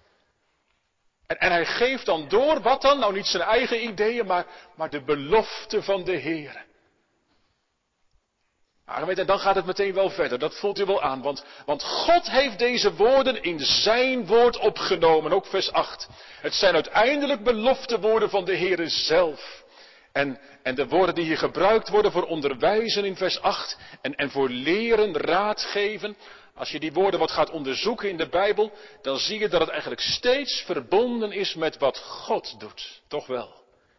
En, 1.28 1.38
en, 1.38 1.52
hij 1.52 1.66
geeft 1.66 2.06
dan 2.06 2.28
door, 2.28 2.62
wat 2.62 2.82
dan? 2.82 3.00
Nou 3.00 3.14
niet 3.14 3.26
zijn 3.26 3.44
eigen 3.44 3.84
ideeën, 3.84 4.26
maar, 4.26 4.46
maar 4.76 4.90
de 4.90 5.04
belofte 5.04 5.84
van 5.84 6.04
de 6.04 6.16
Heer. 6.16 6.65
Maar 8.86 9.06
weet, 9.06 9.28
dan 9.28 9.40
gaat 9.40 9.56
het 9.56 9.66
meteen 9.66 9.94
wel 9.94 10.10
verder. 10.10 10.40
Dat 10.40 10.60
voelt 10.60 10.80
u 10.80 10.86
wel 10.86 11.02
aan. 11.02 11.22
Want, 11.22 11.46
want 11.66 11.84
God 11.84 12.30
heeft 12.30 12.60
deze 12.60 12.94
woorden 12.94 13.44
in 13.44 13.60
zijn 13.60 14.26
woord 14.26 14.58
opgenomen. 14.58 15.32
Ook 15.32 15.46
vers 15.46 15.72
8. 15.72 16.08
Het 16.42 16.54
zijn 16.54 16.74
uiteindelijk 16.74 17.44
beloftewoorden 17.44 18.30
van 18.30 18.46
de 18.46 18.58
Heere 18.58 18.90
zelf. 18.90 19.64
En, 20.12 20.40
en 20.64 20.76
de 20.76 20.88
woorden 20.88 21.16
die 21.16 21.24
hier 21.24 21.38
gebruikt 21.38 21.90
worden 21.90 22.12
voor 22.12 22.26
onderwijzen 22.26 23.06
in 23.06 23.16
vers 23.16 23.42
8. 23.42 23.78
En, 24.02 24.16
en 24.16 24.30
voor 24.30 24.50
leren, 24.50 25.18
raadgeven. 25.18 26.18
Als 26.56 26.70
je 26.70 26.80
die 26.80 26.94
woorden 26.94 27.20
wat 27.20 27.32
gaat 27.32 27.50
onderzoeken 27.50 28.10
in 28.10 28.18
de 28.18 28.30
Bijbel. 28.30 28.72
Dan 29.02 29.18
zie 29.18 29.40
je 29.40 29.50
dat 29.50 29.62
het 29.62 29.70
eigenlijk 29.70 30.02
steeds 30.02 30.62
verbonden 30.66 31.32
is 31.32 31.56
met 31.56 31.78
wat 31.78 31.98
God 31.98 32.60
doet. 32.60 33.02
Toch 33.08 33.28
wel. 33.28 33.54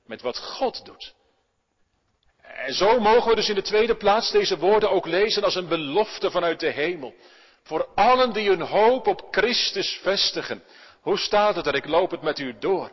Met 0.05 0.23
wat 0.23 0.38
God 0.38 0.85
doet. 0.85 1.14
En 2.55 2.75
zo 2.75 3.00
mogen 3.00 3.31
we 3.31 3.37
dus 3.37 3.49
in 3.49 3.55
de 3.55 3.62
tweede 3.62 3.97
plaats 3.97 4.31
deze 4.31 4.59
woorden 4.59 4.91
ook 4.91 5.07
lezen 5.07 5.45
als 5.45 5.55
een 5.55 5.69
belofte 5.69 6.31
vanuit 6.31 6.61
de 6.61 6.71
hemel. 6.71 7.15
Voor 7.62 7.88
allen 7.95 8.33
die 8.33 8.49
hun 8.49 8.61
hoop 8.61 9.07
op 9.07 9.26
Christus 9.31 9.99
vestigen. 10.03 10.62
Hoe 11.00 11.19
staat 11.19 11.55
het 11.55 11.67
er? 11.67 11.75
Ik 11.75 11.87
loop 11.87 12.11
het 12.11 12.23
met 12.23 12.38
u 12.38 12.59
door. 12.59 12.91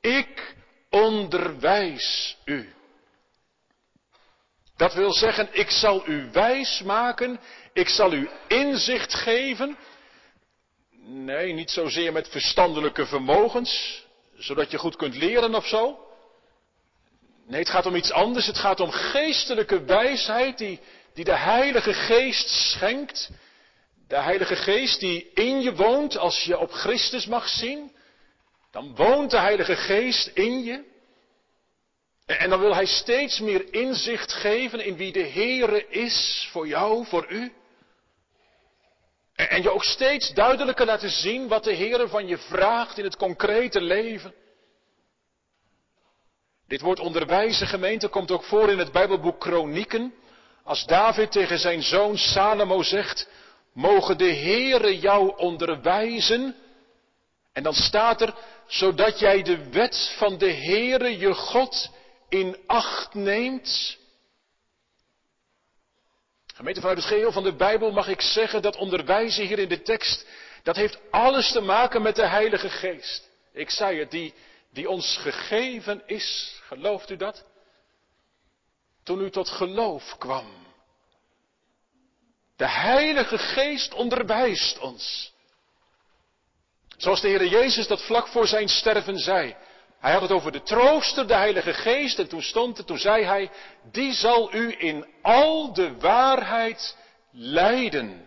Ik 0.00 0.56
onderwijs 0.90 2.36
u. 2.44 2.74
Dat 4.76 4.94
wil 4.94 5.12
zeggen, 5.12 5.48
ik 5.52 5.70
zal 5.70 6.08
u 6.08 6.28
wijs 6.32 6.82
maken, 6.82 7.40
ik 7.72 7.88
zal 7.88 8.12
u 8.12 8.28
inzicht 8.48 9.14
geven. 9.14 9.76
Nee, 11.00 11.52
niet 11.52 11.70
zozeer 11.70 12.12
met 12.12 12.28
verstandelijke 12.28 13.06
vermogens, 13.06 14.04
zodat 14.36 14.70
je 14.70 14.78
goed 14.78 14.96
kunt 14.96 15.16
leren 15.16 15.54
of 15.54 15.66
zo. 15.66 16.05
Nee, 17.46 17.60
het 17.60 17.68
gaat 17.68 17.86
om 17.86 17.94
iets 17.94 18.12
anders. 18.12 18.46
Het 18.46 18.58
gaat 18.58 18.80
om 18.80 18.90
geestelijke 18.90 19.84
wijsheid 19.84 20.58
die, 20.58 20.80
die 21.14 21.24
de 21.24 21.36
Heilige 21.36 21.94
Geest 21.94 22.48
schenkt. 22.48 23.30
De 24.08 24.16
Heilige 24.16 24.56
Geest 24.56 25.00
die 25.00 25.30
in 25.34 25.60
je 25.60 25.74
woont 25.74 26.16
als 26.18 26.42
je 26.42 26.58
op 26.58 26.70
Christus 26.70 27.26
mag 27.26 27.48
zien. 27.48 27.94
Dan 28.70 28.94
woont 28.94 29.30
de 29.30 29.38
Heilige 29.38 29.76
Geest 29.76 30.26
in 30.26 30.64
je. 30.64 30.84
En 32.26 32.50
dan 32.50 32.60
wil 32.60 32.74
Hij 32.74 32.86
steeds 32.86 33.40
meer 33.40 33.72
inzicht 33.74 34.32
geven 34.32 34.84
in 34.84 34.96
wie 34.96 35.12
de 35.12 35.28
Heere 35.28 35.88
is 35.88 36.48
voor 36.50 36.66
jou, 36.66 37.06
voor 37.06 37.26
u. 37.28 37.52
En 39.34 39.62
je 39.62 39.70
ook 39.70 39.84
steeds 39.84 40.34
duidelijker 40.34 40.86
laten 40.86 41.10
zien 41.10 41.48
wat 41.48 41.64
de 41.64 41.74
Heere 41.74 42.08
van 42.08 42.26
je 42.26 42.38
vraagt 42.38 42.98
in 42.98 43.04
het 43.04 43.16
concrete 43.16 43.80
leven. 43.80 44.34
Dit 46.66 46.80
woord 46.80 47.00
onderwijzen 47.00 47.66
gemeente 47.66 48.08
komt 48.08 48.30
ook 48.30 48.44
voor 48.44 48.70
in 48.70 48.78
het 48.78 48.92
Bijbelboek 48.92 49.40
Kronieken. 49.40 50.14
Als 50.64 50.86
David 50.86 51.32
tegen 51.32 51.58
zijn 51.58 51.82
zoon 51.82 52.16
Salomo 52.16 52.82
zegt, 52.82 53.28
mogen 53.72 54.18
de 54.18 54.34
Heere 54.34 54.98
jou 54.98 55.36
onderwijzen. 55.36 56.54
En 57.52 57.62
dan 57.62 57.74
staat 57.74 58.20
er, 58.20 58.34
zodat 58.66 59.18
jij 59.18 59.42
de 59.42 59.70
wet 59.70 60.14
van 60.18 60.38
de 60.38 60.52
Heere 60.52 61.18
je 61.18 61.34
God 61.34 61.90
in 62.28 62.56
acht 62.66 63.14
neemt. 63.14 63.98
Gemeente 66.54 66.80
vanuit 66.80 66.98
het 66.98 67.06
geheel 67.06 67.32
van 67.32 67.42
de 67.42 67.54
Bijbel 67.54 67.92
mag 67.92 68.08
ik 68.08 68.20
zeggen 68.20 68.62
dat 68.62 68.76
onderwijzen 68.76 69.46
hier 69.46 69.58
in 69.58 69.68
de 69.68 69.82
tekst, 69.82 70.26
dat 70.62 70.76
heeft 70.76 70.98
alles 71.10 71.52
te 71.52 71.60
maken 71.60 72.02
met 72.02 72.16
de 72.16 72.26
Heilige 72.26 72.68
Geest. 72.68 73.28
Ik 73.52 73.70
zei 73.70 73.98
het, 73.98 74.10
die, 74.10 74.34
die 74.76 74.88
ons 74.88 75.16
gegeven 75.16 76.02
is. 76.06 76.60
Gelooft 76.66 77.10
u 77.10 77.16
dat? 77.16 77.44
Toen 79.04 79.20
u 79.20 79.30
tot 79.30 79.48
geloof 79.48 80.16
kwam. 80.18 80.46
De 82.56 82.68
Heilige 82.68 83.38
Geest 83.38 83.94
onderwijst 83.94 84.78
ons. 84.78 85.32
Zoals 86.96 87.20
de 87.20 87.28
Heer 87.28 87.46
Jezus 87.46 87.86
dat 87.86 88.02
vlak 88.02 88.28
voor 88.28 88.46
zijn 88.46 88.68
sterven 88.68 89.18
zei. 89.18 89.56
Hij 89.98 90.12
had 90.12 90.22
het 90.22 90.30
over 90.30 90.52
de 90.52 90.62
trooster, 90.62 91.26
de 91.26 91.34
Heilige 91.34 91.74
Geest, 91.74 92.18
en 92.18 92.28
toen 92.28 92.42
stond 92.42 92.76
het, 92.76 92.86
toen 92.86 92.98
zei 92.98 93.24
hij, 93.24 93.50
die 93.90 94.12
zal 94.12 94.54
u 94.54 94.74
in 94.78 95.06
al 95.22 95.72
de 95.72 95.96
waarheid 95.98 96.96
leiden. 97.30 98.26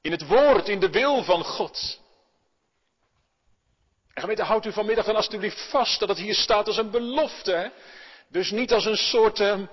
In 0.00 0.10
het 0.10 0.26
woord, 0.26 0.68
in 0.68 0.80
de 0.80 0.90
wil 0.90 1.22
van 1.22 1.44
God. 1.44 2.00
En 4.16 4.22
gemeente, 4.22 4.42
houdt 4.42 4.66
u 4.66 4.72
vanmiddag 4.72 5.04
dan 5.04 5.16
alstublieft 5.16 5.68
vast 5.70 6.00
dat 6.00 6.08
het 6.08 6.18
hier 6.18 6.34
staat 6.34 6.66
als 6.66 6.76
een 6.76 6.90
belofte. 6.90 7.52
Hè? 7.52 7.68
Dus 8.28 8.50
niet 8.50 8.72
als 8.72 8.84
een 8.84 8.96
soort, 8.96 9.38
Ja, 9.38 9.68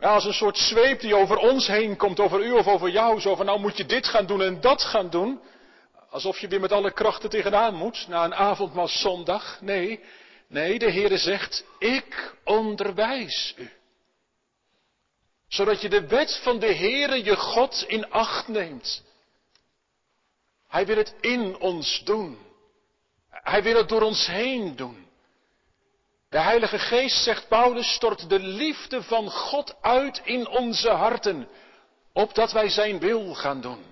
als 0.00 0.24
een 0.24 0.32
soort 0.32 0.58
zweep 0.58 1.00
die 1.00 1.14
over 1.14 1.36
ons 1.36 1.66
heen 1.66 1.96
komt, 1.96 2.20
over 2.20 2.44
u 2.44 2.50
of 2.50 2.66
over 2.66 2.88
jou. 2.88 3.20
Zo 3.20 3.34
van 3.34 3.46
nou 3.46 3.60
moet 3.60 3.76
je 3.76 3.86
dit 3.86 4.06
gaan 4.06 4.26
doen 4.26 4.42
en 4.42 4.60
dat 4.60 4.82
gaan 4.82 5.10
doen. 5.10 5.40
Alsof 6.10 6.38
je 6.38 6.48
weer 6.48 6.60
met 6.60 6.72
alle 6.72 6.92
krachten 6.92 7.30
tegenaan 7.30 7.74
moet 7.74 8.08
na 8.08 8.24
een 8.24 8.34
avondmaal 8.34 8.88
zondag. 8.88 9.58
Nee, 9.60 10.00
nee, 10.48 10.78
de 10.78 10.90
Heere 10.90 11.16
zegt, 11.16 11.64
ik 11.78 12.34
onderwijs 12.44 13.54
u. 13.56 13.70
Zodat 15.48 15.80
je 15.80 15.88
de 15.88 16.06
wet 16.06 16.40
van 16.42 16.58
de 16.58 16.74
Heere 16.74 17.24
je 17.24 17.36
God 17.36 17.84
in 17.86 18.10
acht 18.10 18.48
neemt. 18.48 19.02
Hij 20.68 20.86
wil 20.86 20.96
het 20.96 21.14
in 21.20 21.58
ons 21.58 22.02
doen. 22.04 22.45
Hij 23.46 23.62
wil 23.62 23.76
het 23.76 23.88
door 23.88 24.02
ons 24.02 24.26
heen 24.26 24.76
doen. 24.76 25.06
De 26.28 26.40
Heilige 26.40 26.78
Geest, 26.78 27.22
zegt 27.22 27.48
Paulus, 27.48 27.94
stort 27.94 28.28
de 28.28 28.38
liefde 28.38 29.02
van 29.02 29.30
God 29.30 29.76
uit 29.80 30.20
in 30.24 30.48
onze 30.48 30.90
harten, 30.90 31.48
opdat 32.12 32.52
wij 32.52 32.68
Zijn 32.68 32.98
wil 32.98 33.34
gaan 33.34 33.60
doen. 33.60 33.84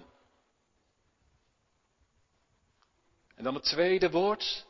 En 3.34 3.44
dan 3.44 3.54
het 3.54 3.64
tweede 3.64 4.10
woord. 4.10 4.66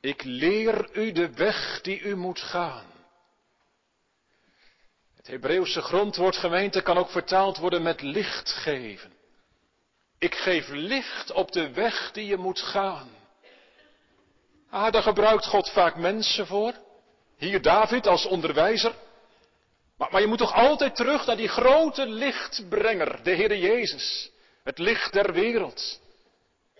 Ik 0.00 0.22
leer 0.22 0.96
u 0.96 1.12
de 1.12 1.32
weg 1.32 1.80
die 1.80 2.00
u 2.00 2.16
moet 2.16 2.40
gaan. 2.40 2.86
Het 5.16 5.26
Hebreeuwse 5.26 5.82
grondwoord 5.82 6.36
gemeente 6.36 6.82
kan 6.82 6.96
ook 6.96 7.10
vertaald 7.10 7.56
worden 7.56 7.82
met 7.82 8.02
licht 8.02 8.50
geven. 8.50 9.12
Ik 10.18 10.34
geef 10.34 10.68
licht 10.68 11.32
op 11.32 11.52
de 11.52 11.72
weg 11.72 12.12
die 12.12 12.26
je 12.26 12.36
moet 12.36 12.60
gaan. 12.60 13.20
Ah, 14.72 14.92
daar 14.92 15.02
gebruikt 15.02 15.46
God 15.46 15.70
vaak 15.70 15.96
mensen 15.96 16.46
voor. 16.46 16.72
Hier 17.36 17.62
David 17.62 18.06
als 18.06 18.26
onderwijzer. 18.26 18.94
Maar, 19.96 20.08
maar 20.10 20.20
je 20.20 20.26
moet 20.26 20.38
toch 20.38 20.54
altijd 20.54 20.96
terug 20.96 21.26
naar 21.26 21.36
die 21.36 21.48
grote 21.48 22.06
lichtbrenger, 22.06 23.22
de 23.22 23.30
Heer 23.30 23.56
Jezus. 23.56 24.30
Het 24.64 24.78
licht 24.78 25.12
der 25.12 25.32
wereld. 25.32 26.00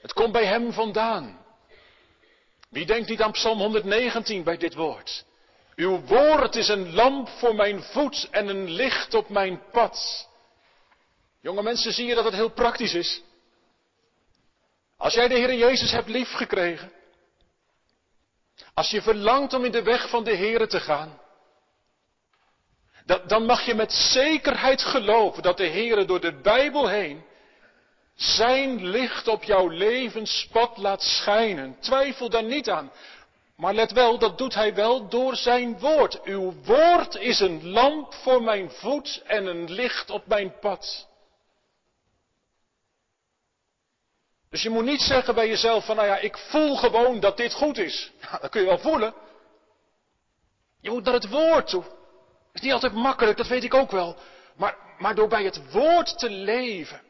Het 0.01 0.13
komt 0.13 0.33
bij 0.33 0.47
Hem 0.47 0.73
vandaan. 0.73 1.45
Wie 2.71 2.87
denkt 2.87 3.09
niet 3.09 3.23
aan 3.23 3.33
Psalm 3.33 3.59
119 3.59 4.43
bij 4.43 4.57
dit 4.57 4.75
woord? 4.75 5.25
Uw 5.77 6.01
woord 6.01 6.57
is 6.57 6.69
een 6.69 6.95
lamp 6.95 7.29
voor 7.29 7.55
mijn 7.55 7.83
voet 7.83 8.29
en 8.31 8.49
een 8.49 8.71
licht 8.71 9.15
op 9.15 9.29
mijn 9.29 9.63
pad. 9.73 10.29
Jonge 11.41 11.63
mensen, 11.63 11.93
zie 11.93 12.07
je 12.07 12.15
dat 12.15 12.25
het 12.25 12.35
heel 12.35 12.53
praktisch 12.53 12.95
is? 12.95 13.23
Als 14.97 15.15
jij 15.15 15.29
de 15.29 15.35
Heer 15.35 15.55
Jezus 15.55 15.91
hebt 15.91 16.09
liefgekregen, 16.09 16.93
als 18.75 18.91
je 18.91 19.03
verlangt 19.03 19.53
om 19.53 19.65
in 19.65 19.73
de 19.73 19.83
weg 19.83 20.09
van 20.09 20.25
de 20.25 20.35
Heer 20.35 20.69
te 20.69 20.81
gaan, 20.81 21.21
dan 23.27 23.45
mag 23.45 23.67
je 23.67 23.75
met 23.75 23.93
zekerheid 23.93 24.83
geloven 24.83 25.43
dat 25.43 25.57
de 25.57 25.67
Heer 25.67 26.07
door 26.07 26.21
de 26.21 26.41
Bijbel 26.41 26.89
heen 26.89 27.25
zijn 28.15 28.87
licht 28.87 29.29
op 29.29 29.43
jouw 29.43 29.69
levenspad 29.69 30.77
laat 30.77 31.03
schijnen. 31.03 31.77
Twijfel 31.81 32.29
daar 32.29 32.45
niet 32.45 32.71
aan. 32.71 32.93
Maar 33.57 33.75
let 33.75 33.93
wel, 33.93 34.19
dat 34.19 34.39
doet 34.39 34.55
hij 34.55 34.75
wel 34.75 35.09
door 35.09 35.37
zijn 35.37 35.79
woord. 35.79 36.23
Uw 36.23 36.53
woord 36.65 37.15
is 37.15 37.41
een 37.41 37.69
lamp 37.69 38.15
voor 38.15 38.43
mijn 38.43 38.71
voet 38.71 39.23
en 39.27 39.47
een 39.47 39.71
licht 39.71 40.11
op 40.11 40.27
mijn 40.27 40.59
pad. 40.59 41.09
Dus 44.53 44.63
je 44.63 44.71
moet 44.71 44.85
niet 44.85 45.01
zeggen 45.01 45.35
bij 45.35 45.49
jezelf 45.49 45.85
van, 45.85 45.97
nou 45.97 46.09
ja, 46.09 46.19
ik 46.19 46.37
voel 46.37 46.77
gewoon 46.77 47.21
dat 47.21 47.37
dit 47.37 47.53
goed 47.53 47.79
is. 47.79 48.13
Ja, 48.21 48.39
dat 48.43 48.51
kun 48.51 48.61
je 48.61 48.67
wel 48.67 48.79
voelen. 48.79 49.15
Je 50.81 50.91
moet 50.91 51.05
naar 51.05 51.15
het 51.15 51.29
woord 51.29 51.69
toe. 51.69 51.83
Dat 51.83 52.53
is 52.53 52.61
niet 52.61 52.73
altijd 52.73 52.93
makkelijk, 52.93 53.37
dat 53.37 53.47
weet 53.47 53.65
ik 53.65 53.75
ook 53.75 53.91
wel. 53.91 54.17
Maar, 54.57 54.77
maar 54.99 55.15
door 55.15 55.29
bij 55.29 55.45
het 55.45 55.71
woord 55.71 56.19
te 56.19 56.31
leven. 56.31 57.01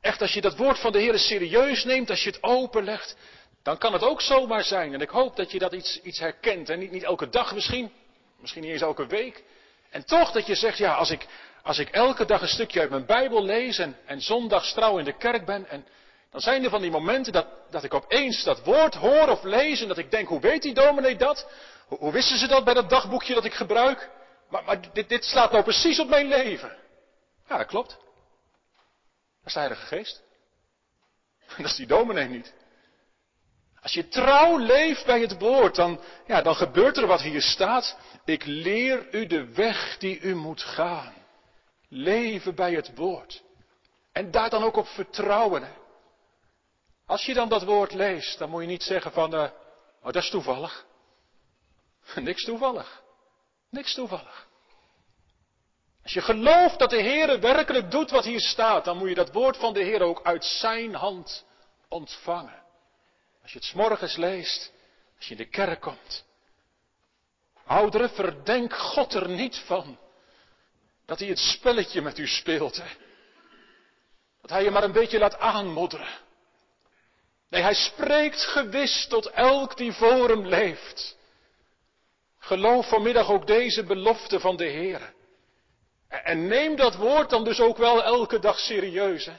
Echt, 0.00 0.20
als 0.20 0.32
je 0.32 0.40
dat 0.40 0.56
woord 0.56 0.78
van 0.78 0.92
de 0.92 0.98
Heer 0.98 1.18
serieus 1.18 1.84
neemt, 1.84 2.10
als 2.10 2.22
je 2.22 2.30
het 2.30 2.42
openlegt, 2.42 3.16
dan 3.62 3.78
kan 3.78 3.92
het 3.92 4.02
ook 4.02 4.20
zomaar 4.20 4.64
zijn. 4.64 4.94
En 4.94 5.00
ik 5.00 5.10
hoop 5.10 5.36
dat 5.36 5.50
je 5.50 5.58
dat 5.58 5.72
iets, 5.72 6.00
iets 6.02 6.18
herkent. 6.18 6.68
En 6.68 6.78
niet, 6.78 6.90
niet 6.90 7.02
elke 7.02 7.28
dag 7.28 7.54
misschien, 7.54 7.92
misschien 8.40 8.62
niet 8.62 8.72
eens 8.72 8.82
elke 8.82 9.06
week. 9.06 9.44
En 9.90 10.04
toch 10.04 10.32
dat 10.32 10.46
je 10.46 10.54
zegt, 10.54 10.78
ja, 10.78 10.94
als 10.94 11.10
ik, 11.10 11.26
als 11.62 11.78
ik 11.78 11.88
elke 11.88 12.24
dag 12.24 12.42
een 12.42 12.48
stukje 12.48 12.80
uit 12.80 12.90
mijn 12.90 13.06
Bijbel 13.06 13.44
lees 13.44 13.78
en, 13.78 14.20
zondags 14.20 14.72
trouw 14.72 14.98
in 14.98 15.04
de 15.04 15.16
kerk 15.16 15.44
ben 15.44 15.68
en 15.68 15.86
dan 16.30 16.40
zijn 16.40 16.64
er 16.64 16.70
van 16.70 16.80
die 16.80 16.90
momenten 16.90 17.32
dat, 17.32 17.46
dat 17.70 17.84
ik 17.84 17.94
opeens 17.94 18.44
dat 18.44 18.64
woord 18.64 18.94
hoor 18.94 19.28
of 19.28 19.42
lees 19.42 19.80
en 19.80 19.88
dat 19.88 19.98
ik 19.98 20.10
denk, 20.10 20.28
hoe 20.28 20.40
weet 20.40 20.62
die 20.62 20.74
dominee 20.74 21.16
dat? 21.16 21.46
Hoe, 21.86 22.12
wisten 22.12 22.38
ze 22.38 22.46
dat 22.46 22.64
bij 22.64 22.74
dat 22.74 22.90
dagboekje 22.90 23.34
dat 23.34 23.44
ik 23.44 23.54
gebruik? 23.54 24.10
Maar, 24.48 24.64
maar 24.64 24.92
dit, 24.92 25.08
dit 25.08 25.24
slaat 25.24 25.52
nou 25.52 25.62
precies 25.62 26.00
op 26.00 26.08
mijn 26.08 26.26
leven. 26.26 26.76
Ja, 27.48 27.56
dat 27.56 27.66
klopt. 27.66 27.88
Dat 27.88 29.46
is 29.46 29.52
de 29.52 29.58
Heilige 29.58 29.86
Geest. 29.86 30.22
Dat 31.56 31.66
is 31.66 31.76
die 31.76 31.86
dominee 31.86 32.28
niet. 32.28 32.54
Als 33.82 33.92
je 33.92 34.08
trouw 34.08 34.58
leeft 34.58 35.06
bij 35.06 35.20
het 35.20 35.38
woord, 35.38 35.74
dan, 35.74 36.00
ja, 36.26 36.42
dan 36.42 36.54
gebeurt 36.54 36.96
er 36.96 37.06
wat 37.06 37.20
hier 37.20 37.42
staat. 37.42 37.96
Ik 38.24 38.44
leer 38.44 39.14
u 39.14 39.26
de 39.26 39.52
weg 39.52 39.98
die 39.98 40.20
u 40.20 40.34
moet 40.34 40.62
gaan. 40.62 41.14
Leven 41.88 42.54
bij 42.54 42.72
het 42.72 42.94
woord. 42.94 43.42
En 44.12 44.30
daar 44.30 44.50
dan 44.50 44.62
ook 44.62 44.76
op 44.76 44.86
vertrouwen. 44.86 45.68
Als 47.10 47.26
je 47.26 47.34
dan 47.34 47.48
dat 47.48 47.64
woord 47.64 47.92
leest, 47.92 48.38
dan 48.38 48.50
moet 48.50 48.60
je 48.60 48.66
niet 48.66 48.82
zeggen 48.82 49.12
van, 49.12 49.34
uh, 49.34 49.50
oh, 50.02 50.12
dat 50.12 50.22
is 50.22 50.30
toevallig. 50.30 50.86
Niks 52.14 52.44
toevallig. 52.44 53.02
Niks 53.70 53.94
toevallig. 53.94 54.48
Als 56.02 56.12
je 56.12 56.20
gelooft 56.20 56.78
dat 56.78 56.90
de 56.90 57.02
Heer 57.02 57.40
werkelijk 57.40 57.90
doet 57.90 58.10
wat 58.10 58.24
hier 58.24 58.40
staat, 58.40 58.84
dan 58.84 58.96
moet 58.96 59.08
je 59.08 59.14
dat 59.14 59.32
woord 59.32 59.56
van 59.56 59.72
de 59.72 59.82
Heer 59.82 60.02
ook 60.02 60.22
uit 60.22 60.44
zijn 60.44 60.94
hand 60.94 61.44
ontvangen. 61.88 62.62
Als 63.42 63.52
je 63.52 63.58
het 63.58 63.74
morgens 63.74 64.16
leest, 64.16 64.72
als 65.16 65.26
je 65.26 65.30
in 65.30 65.40
de 65.40 65.48
kerk 65.48 65.80
komt. 65.80 66.24
Ouderen, 67.66 68.10
verdenk 68.10 68.76
God 68.76 69.14
er 69.14 69.28
niet 69.28 69.56
van 69.56 69.98
dat 71.06 71.18
hij 71.18 71.28
het 71.28 71.38
spelletje 71.38 72.02
met 72.02 72.18
u 72.18 72.26
speelt. 72.26 72.76
Hè? 72.76 72.88
Dat 74.40 74.50
hij 74.50 74.62
je 74.64 74.70
maar 74.70 74.84
een 74.84 74.92
beetje 74.92 75.18
laat 75.18 75.38
aanmodderen. 75.38 76.28
Nee, 77.50 77.62
hij 77.62 77.74
spreekt 77.74 78.40
gewis 78.40 79.06
tot 79.06 79.26
elk 79.26 79.76
die 79.76 79.92
voor 79.92 80.28
hem 80.28 80.46
leeft. 80.46 81.16
Geloof 82.38 82.88
vanmiddag 82.88 83.30
ook 83.30 83.46
deze 83.46 83.84
belofte 83.84 84.40
van 84.40 84.56
de 84.56 84.64
Heer. 84.66 85.12
En 86.08 86.46
neem 86.46 86.76
dat 86.76 86.94
woord 86.94 87.30
dan 87.30 87.44
dus 87.44 87.60
ook 87.60 87.76
wel 87.76 88.04
elke 88.04 88.38
dag 88.38 88.58
serieus. 88.58 89.24
Hè? 89.24 89.36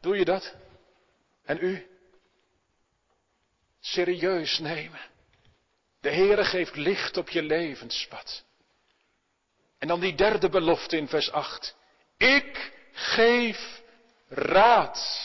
Doe 0.00 0.16
je 0.16 0.24
dat? 0.24 0.54
En 1.44 1.58
u? 1.60 1.86
Serieus 3.80 4.58
nemen. 4.58 5.00
De 6.00 6.10
Heere 6.10 6.44
geeft 6.44 6.76
licht 6.76 7.16
op 7.16 7.28
je 7.28 7.42
levenspad. 7.42 8.44
En 9.78 9.88
dan 9.88 10.00
die 10.00 10.14
derde 10.14 10.48
belofte 10.48 10.96
in 10.96 11.08
vers 11.08 11.30
8. 11.30 11.76
Ik 12.16 12.72
geef 12.92 13.82
raad. 14.28 15.21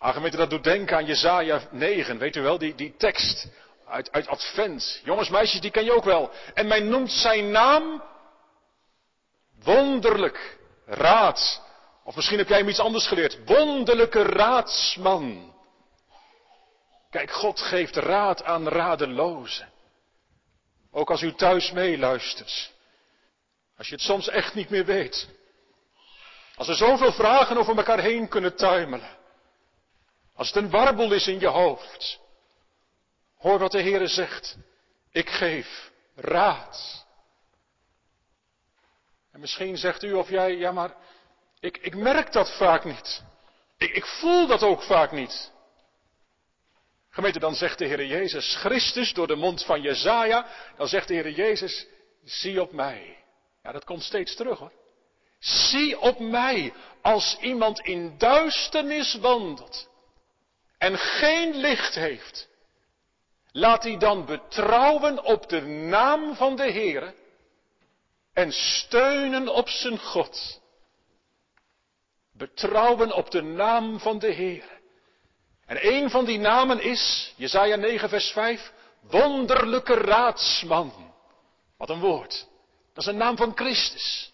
Ah, 0.00 0.30
dat 0.30 0.50
doet 0.50 0.64
denken 0.64 0.96
aan 0.96 1.06
Jezaja 1.06 1.60
9, 1.70 2.18
weet 2.18 2.36
u 2.36 2.40
wel, 2.40 2.58
die, 2.58 2.74
die 2.74 2.94
tekst 2.96 3.46
uit, 3.86 4.12
uit 4.12 4.26
Advent. 4.26 5.00
Jongens, 5.04 5.28
meisjes, 5.28 5.60
die 5.60 5.70
ken 5.70 5.84
je 5.84 5.92
ook 5.92 6.04
wel. 6.04 6.30
En 6.54 6.66
men 6.66 6.88
noemt 6.88 7.12
zijn 7.12 7.50
naam 7.50 8.02
wonderlijk 9.62 10.58
raad. 10.86 11.62
Of 12.04 12.16
misschien 12.16 12.38
heb 12.38 12.48
jij 12.48 12.58
hem 12.58 12.68
iets 12.68 12.78
anders 12.78 13.06
geleerd. 13.06 13.38
Wonderlijke 13.44 14.22
raadsman. 14.22 15.54
Kijk, 17.10 17.30
God 17.30 17.60
geeft 17.60 17.96
raad 17.96 18.44
aan 18.44 18.68
radelozen. 18.68 19.72
Ook 20.90 21.10
als 21.10 21.22
u 21.22 21.34
thuis 21.34 21.72
meeluistert. 21.72 22.72
Als 23.76 23.88
je 23.88 23.94
het 23.94 24.04
soms 24.04 24.28
echt 24.28 24.54
niet 24.54 24.70
meer 24.70 24.84
weet. 24.84 25.28
Als 26.56 26.68
er 26.68 26.74
zoveel 26.74 27.12
vragen 27.12 27.56
over 27.56 27.76
elkaar 27.76 28.00
heen 28.00 28.28
kunnen 28.28 28.56
tuimelen. 28.56 29.18
Als 30.40 30.48
het 30.48 30.64
een 30.64 30.70
warboel 30.70 31.12
is 31.12 31.26
in 31.26 31.40
je 31.40 31.46
hoofd. 31.46 32.20
Hoor 33.36 33.58
wat 33.58 33.72
de 33.72 33.82
Heere 33.82 34.06
zegt. 34.06 34.56
Ik 35.12 35.28
geef 35.30 35.90
raad. 36.14 37.06
En 39.32 39.40
misschien 39.40 39.76
zegt 39.76 40.02
u 40.02 40.12
of 40.12 40.30
jij, 40.30 40.56
ja 40.56 40.72
maar 40.72 40.94
ik, 41.58 41.78
ik 41.78 41.96
merk 41.96 42.32
dat 42.32 42.56
vaak 42.56 42.84
niet. 42.84 43.22
Ik, 43.76 43.90
ik 43.90 44.06
voel 44.06 44.46
dat 44.46 44.62
ook 44.62 44.82
vaak 44.82 45.12
niet. 45.12 45.52
Gemeente, 47.10 47.38
dan 47.38 47.54
zegt 47.54 47.78
de 47.78 47.86
Heer 47.86 48.04
Jezus 48.04 48.56
Christus 48.56 49.12
door 49.12 49.26
de 49.26 49.36
mond 49.36 49.64
van 49.64 49.80
Jezaja, 49.80 50.46
dan 50.76 50.88
zegt 50.88 51.08
de 51.08 51.14
Heer 51.14 51.30
Jezus, 51.30 51.86
zie 52.24 52.60
op 52.60 52.72
mij. 52.72 53.24
Ja, 53.62 53.72
dat 53.72 53.84
komt 53.84 54.02
steeds 54.02 54.34
terug 54.34 54.58
hoor. 54.58 54.72
Zie 55.38 55.98
op 55.98 56.18
mij 56.18 56.72
als 57.02 57.36
iemand 57.40 57.80
in 57.80 58.18
duisternis 58.18 59.14
wandelt 59.14 59.88
en 60.80 60.98
geen 60.98 61.56
licht 61.56 61.94
heeft, 61.94 62.48
laat 63.52 63.82
hij 63.82 63.98
dan 63.98 64.26
betrouwen 64.26 65.24
op 65.24 65.48
de 65.48 65.60
naam 65.60 66.34
van 66.34 66.56
de 66.56 66.70
Heer 66.70 67.14
en 68.32 68.52
steunen 68.52 69.48
op 69.48 69.68
zijn 69.68 69.98
God. 69.98 70.60
Betrouwen 72.32 73.12
op 73.12 73.30
de 73.30 73.42
naam 73.42 73.98
van 73.98 74.18
de 74.18 74.30
Heer. 74.30 74.64
En 75.66 75.86
een 75.86 76.10
van 76.10 76.24
die 76.24 76.38
namen 76.38 76.82
is, 76.82 77.32
Jesaja 77.36 77.76
9 77.76 78.08
vers 78.08 78.30
5, 78.30 78.72
wonderlijke 79.00 79.94
raadsman. 79.94 81.14
Wat 81.76 81.90
een 81.90 82.00
woord. 82.00 82.46
Dat 82.92 83.04
is 83.04 83.10
een 83.10 83.18
naam 83.18 83.36
van 83.36 83.56
Christus. 83.56 84.32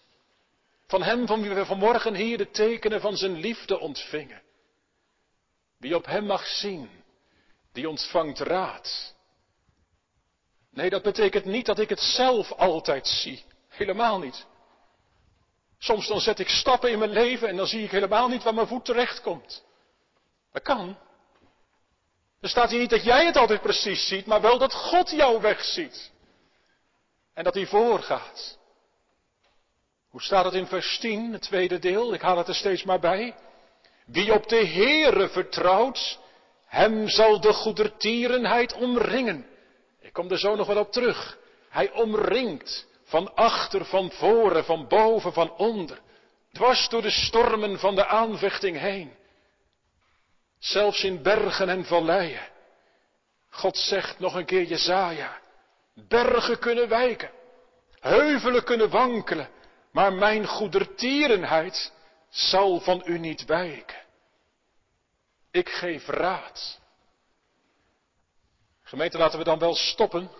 Van 0.87 1.03
hem 1.03 1.27
van 1.27 1.41
wie 1.41 1.53
we 1.53 1.65
vanmorgen 1.65 2.15
hier 2.15 2.37
de 2.37 2.49
tekenen 2.49 3.01
van 3.01 3.17
zijn 3.17 3.39
liefde 3.39 3.79
ontvingen. 3.79 4.45
Wie 5.77 5.95
op 5.95 6.05
hem 6.05 6.25
mag 6.25 6.45
zien, 6.45 6.89
die 7.71 7.89
ontvangt 7.89 8.39
raad. 8.39 9.15
Nee, 10.71 10.89
dat 10.89 11.03
betekent 11.03 11.45
niet 11.45 11.65
dat 11.65 11.79
ik 11.79 11.89
het 11.89 11.99
zelf 11.99 12.51
altijd 12.51 13.07
zie. 13.07 13.45
Helemaal 13.67 14.19
niet. 14.19 14.45
Soms 15.77 16.07
dan 16.07 16.19
zet 16.19 16.39
ik 16.39 16.49
stappen 16.49 16.91
in 16.91 16.99
mijn 16.99 17.11
leven 17.11 17.47
en 17.47 17.55
dan 17.55 17.67
zie 17.67 17.83
ik 17.83 17.91
helemaal 17.91 18.27
niet 18.27 18.43
waar 18.43 18.53
mijn 18.53 18.67
voet 18.67 18.85
terechtkomt. 18.85 19.63
Dat 20.51 20.61
kan. 20.61 20.97
Er 22.41 22.49
staat 22.49 22.69
hier 22.69 22.79
niet 22.79 22.89
dat 22.89 23.03
jij 23.03 23.25
het 23.25 23.35
altijd 23.35 23.61
precies 23.61 24.07
ziet, 24.07 24.25
maar 24.25 24.41
wel 24.41 24.57
dat 24.57 24.73
God 24.73 25.11
jouw 25.11 25.39
weg 25.39 25.63
ziet. 25.63 26.11
En 27.33 27.43
dat 27.43 27.53
hij 27.53 27.65
voorgaat. 27.65 28.57
Hoe 30.09 30.21
staat 30.21 30.45
het 30.45 30.53
in 30.53 30.67
vers 30.67 30.99
10, 30.99 31.33
het 31.33 31.41
tweede 31.41 31.79
deel? 31.79 32.13
Ik 32.13 32.21
haal 32.21 32.37
het 32.37 32.47
er 32.47 32.55
steeds 32.55 32.83
maar 32.83 32.99
bij. 32.99 33.35
Wie 34.07 34.33
op 34.33 34.49
de 34.49 34.67
Heere 34.67 35.29
vertrouwt, 35.29 36.19
hem 36.65 37.07
zal 37.07 37.39
de 37.39 37.53
goedertierenheid 37.53 38.73
omringen. 38.73 39.45
Ik 40.01 40.13
kom 40.13 40.31
er 40.31 40.39
zo 40.39 40.55
nog 40.55 40.67
wel 40.67 40.77
op 40.77 40.91
terug. 40.91 41.37
Hij 41.69 41.91
omringt 41.91 42.87
van 43.03 43.35
achter, 43.35 43.85
van 43.85 44.11
voren, 44.11 44.65
van 44.65 44.87
boven, 44.87 45.33
van 45.33 45.51
onder. 45.51 45.99
Dwars 46.51 46.89
door 46.89 47.01
de 47.01 47.09
stormen 47.09 47.79
van 47.79 47.95
de 47.95 48.07
aanvechting 48.07 48.79
heen. 48.79 49.13
Zelfs 50.59 51.03
in 51.03 51.21
bergen 51.21 51.69
en 51.69 51.85
valleien. 51.85 52.47
God 53.49 53.77
zegt 53.77 54.19
nog 54.19 54.35
een 54.35 54.45
keer 54.45 54.63
Jezaja. 54.63 55.39
Bergen 56.07 56.59
kunnen 56.59 56.89
wijken. 56.89 57.31
Heuvelen 57.99 58.63
kunnen 58.63 58.89
wankelen. 58.89 59.49
Maar 59.91 60.13
mijn 60.13 60.47
goedertierenheid 60.47 61.91
zal 62.29 62.79
van 62.79 63.01
u 63.05 63.19
niet 63.19 63.45
wijken. 63.45 63.96
Ik 65.57 65.69
geef 65.69 66.07
raad. 66.07 66.79
Gemeente, 68.81 69.17
laten 69.17 69.37
we 69.37 69.43
dan 69.43 69.59
wel 69.59 69.75
stoppen 69.75 70.31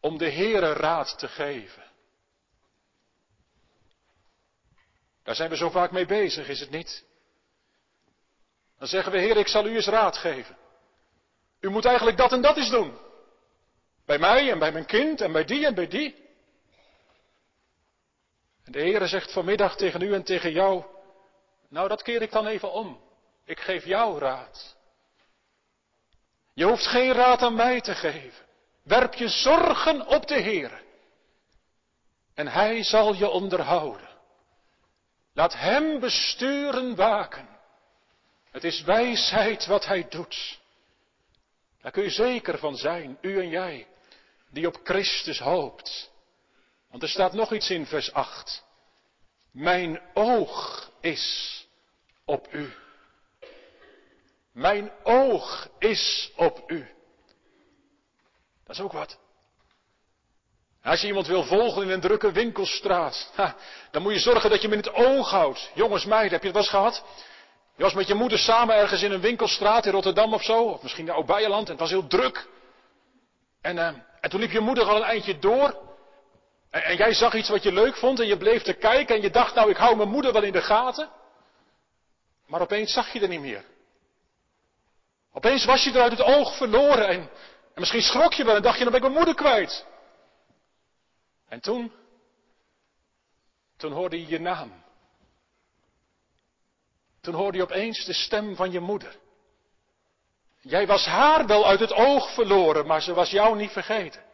om 0.00 0.18
de 0.18 0.30
Heere 0.30 0.72
raad 0.72 1.18
te 1.18 1.28
geven. 1.28 1.82
Daar 5.22 5.34
zijn 5.34 5.50
we 5.50 5.56
zo 5.56 5.70
vaak 5.70 5.90
mee 5.90 6.06
bezig, 6.06 6.48
is 6.48 6.60
het 6.60 6.70
niet? 6.70 7.04
Dan 8.78 8.88
zeggen 8.88 9.12
we, 9.12 9.18
Heer, 9.18 9.36
ik 9.36 9.48
zal 9.48 9.66
u 9.66 9.74
eens 9.74 9.86
raad 9.86 10.16
geven. 10.16 10.56
U 11.60 11.68
moet 11.70 11.84
eigenlijk 11.84 12.16
dat 12.16 12.32
en 12.32 12.42
dat 12.42 12.56
eens 12.56 12.70
doen. 12.70 12.98
Bij 14.06 14.18
mij 14.18 14.50
en 14.50 14.58
bij 14.58 14.72
mijn 14.72 14.86
kind 14.86 15.20
en 15.20 15.32
bij 15.32 15.44
die 15.44 15.66
en 15.66 15.74
bij 15.74 15.88
die. 15.88 16.14
En 18.64 18.72
de 18.72 18.78
Heere 18.80 19.06
zegt 19.06 19.32
vanmiddag 19.32 19.76
tegen 19.76 20.02
u 20.02 20.14
en 20.14 20.24
tegen 20.24 20.52
jou, 20.52 20.84
nou 21.68 21.88
dat 21.88 22.02
keer 22.02 22.22
ik 22.22 22.32
dan 22.32 22.46
even 22.46 22.72
om. 22.72 23.12
Ik 23.44 23.60
geef 23.60 23.84
jou 23.84 24.18
raad. 24.18 24.76
Je 26.54 26.64
hoeft 26.64 26.86
geen 26.86 27.12
raad 27.12 27.42
aan 27.42 27.54
mij 27.54 27.80
te 27.80 27.94
geven. 27.94 28.44
Werp 28.82 29.14
je 29.14 29.28
zorgen 29.28 30.06
op 30.06 30.26
de 30.26 30.40
Heer. 30.40 30.82
En 32.34 32.48
Hij 32.48 32.82
zal 32.82 33.14
je 33.14 33.28
onderhouden. 33.28 34.08
Laat 35.32 35.54
Hem 35.54 36.00
besturen 36.00 36.94
waken. 36.94 37.48
Het 38.50 38.64
is 38.64 38.82
wijsheid 38.82 39.66
wat 39.66 39.86
Hij 39.86 40.08
doet. 40.08 40.60
Daar 41.80 41.92
kun 41.92 42.02
je 42.02 42.10
zeker 42.10 42.58
van 42.58 42.76
zijn, 42.76 43.18
u 43.20 43.38
en 43.38 43.48
jij, 43.48 43.86
die 44.50 44.66
op 44.66 44.80
Christus 44.84 45.38
hoopt. 45.38 46.10
Want 46.90 47.02
er 47.02 47.08
staat 47.08 47.32
nog 47.32 47.52
iets 47.52 47.70
in 47.70 47.86
vers 47.86 48.12
8. 48.12 48.64
Mijn 49.50 50.00
oog 50.14 50.90
is 51.00 51.66
op 52.24 52.52
u. 52.52 52.74
Mijn 54.54 54.92
oog 55.02 55.68
is 55.78 56.32
op 56.36 56.62
u. 56.66 56.88
Dat 58.64 58.76
is 58.76 58.82
ook 58.82 58.92
wat. 58.92 59.18
Als 60.82 61.00
je 61.00 61.06
iemand 61.06 61.26
wil 61.26 61.44
volgen 61.44 61.82
in 61.82 61.90
een 61.90 62.00
drukke 62.00 62.32
winkelstraat, 62.32 63.32
dan 63.90 64.02
moet 64.02 64.12
je 64.12 64.18
zorgen 64.18 64.50
dat 64.50 64.62
je 64.62 64.68
hem 64.68 64.78
in 64.78 64.84
het 64.84 64.94
oog 64.94 65.30
houdt. 65.30 65.70
Jongens, 65.74 66.04
meiden, 66.04 66.32
heb 66.32 66.40
je 66.40 66.46
het 66.46 66.56
wel 66.56 66.62
eens 66.62 66.72
gehad? 66.72 67.04
Je 67.76 67.82
was 67.82 67.94
met 67.94 68.06
je 68.06 68.14
moeder 68.14 68.38
samen 68.38 68.76
ergens 68.76 69.02
in 69.02 69.12
een 69.12 69.20
winkelstraat 69.20 69.86
in 69.86 69.92
Rotterdam 69.92 70.34
of 70.34 70.42
zo, 70.42 70.62
of 70.62 70.82
misschien 70.82 71.06
in 71.06 71.12
Oud-Beijerland, 71.12 71.64
en 71.64 71.70
het 71.70 71.80
was 71.80 71.90
heel 71.90 72.06
druk. 72.06 72.48
En, 73.60 73.76
uh, 73.76 73.86
en 74.20 74.30
toen 74.30 74.40
liep 74.40 74.50
je 74.50 74.60
moeder 74.60 74.84
al 74.84 74.96
een 74.96 75.02
eindje 75.02 75.38
door. 75.38 75.78
En, 76.70 76.82
en 76.82 76.96
jij 76.96 77.14
zag 77.14 77.34
iets 77.34 77.48
wat 77.48 77.62
je 77.62 77.72
leuk 77.72 77.96
vond 77.96 78.20
en 78.20 78.26
je 78.26 78.36
bleef 78.36 78.62
te 78.62 78.72
kijken 78.72 79.16
en 79.16 79.22
je 79.22 79.30
dacht, 79.30 79.54
nou 79.54 79.70
ik 79.70 79.76
hou 79.76 79.96
mijn 79.96 80.08
moeder 80.08 80.32
wel 80.32 80.42
in 80.42 80.52
de 80.52 80.62
gaten. 80.62 81.08
Maar 82.46 82.60
opeens 82.60 82.92
zag 82.92 83.12
je 83.12 83.20
er 83.20 83.28
niet 83.28 83.40
meer. 83.40 83.64
Opeens 85.36 85.64
was 85.64 85.84
je 85.84 85.92
er 85.92 86.00
uit 86.00 86.10
het 86.10 86.22
oog 86.22 86.56
verloren 86.56 87.08
en, 87.08 87.20
en 87.74 87.80
misschien 87.80 88.02
schrok 88.02 88.32
je 88.32 88.44
wel 88.44 88.56
en 88.56 88.62
dacht 88.62 88.78
je, 88.78 88.84
dan 88.84 88.92
ben 88.92 89.02
ik 89.02 89.08
mijn 89.08 89.24
moeder 89.24 89.42
kwijt. 89.44 89.86
En 91.48 91.60
toen, 91.60 91.92
toen 93.76 93.92
hoorde 93.92 94.20
je 94.20 94.26
je 94.26 94.40
naam. 94.40 94.84
Toen 97.20 97.34
hoorde 97.34 97.56
je 97.56 97.62
opeens 97.62 98.04
de 98.04 98.12
stem 98.12 98.56
van 98.56 98.70
je 98.70 98.80
moeder. 98.80 99.16
Jij 100.60 100.86
was 100.86 101.06
haar 101.06 101.46
wel 101.46 101.66
uit 101.66 101.80
het 101.80 101.92
oog 101.92 102.34
verloren, 102.34 102.86
maar 102.86 103.02
ze 103.02 103.14
was 103.14 103.30
jou 103.30 103.56
niet 103.56 103.70
vergeten. 103.70 104.24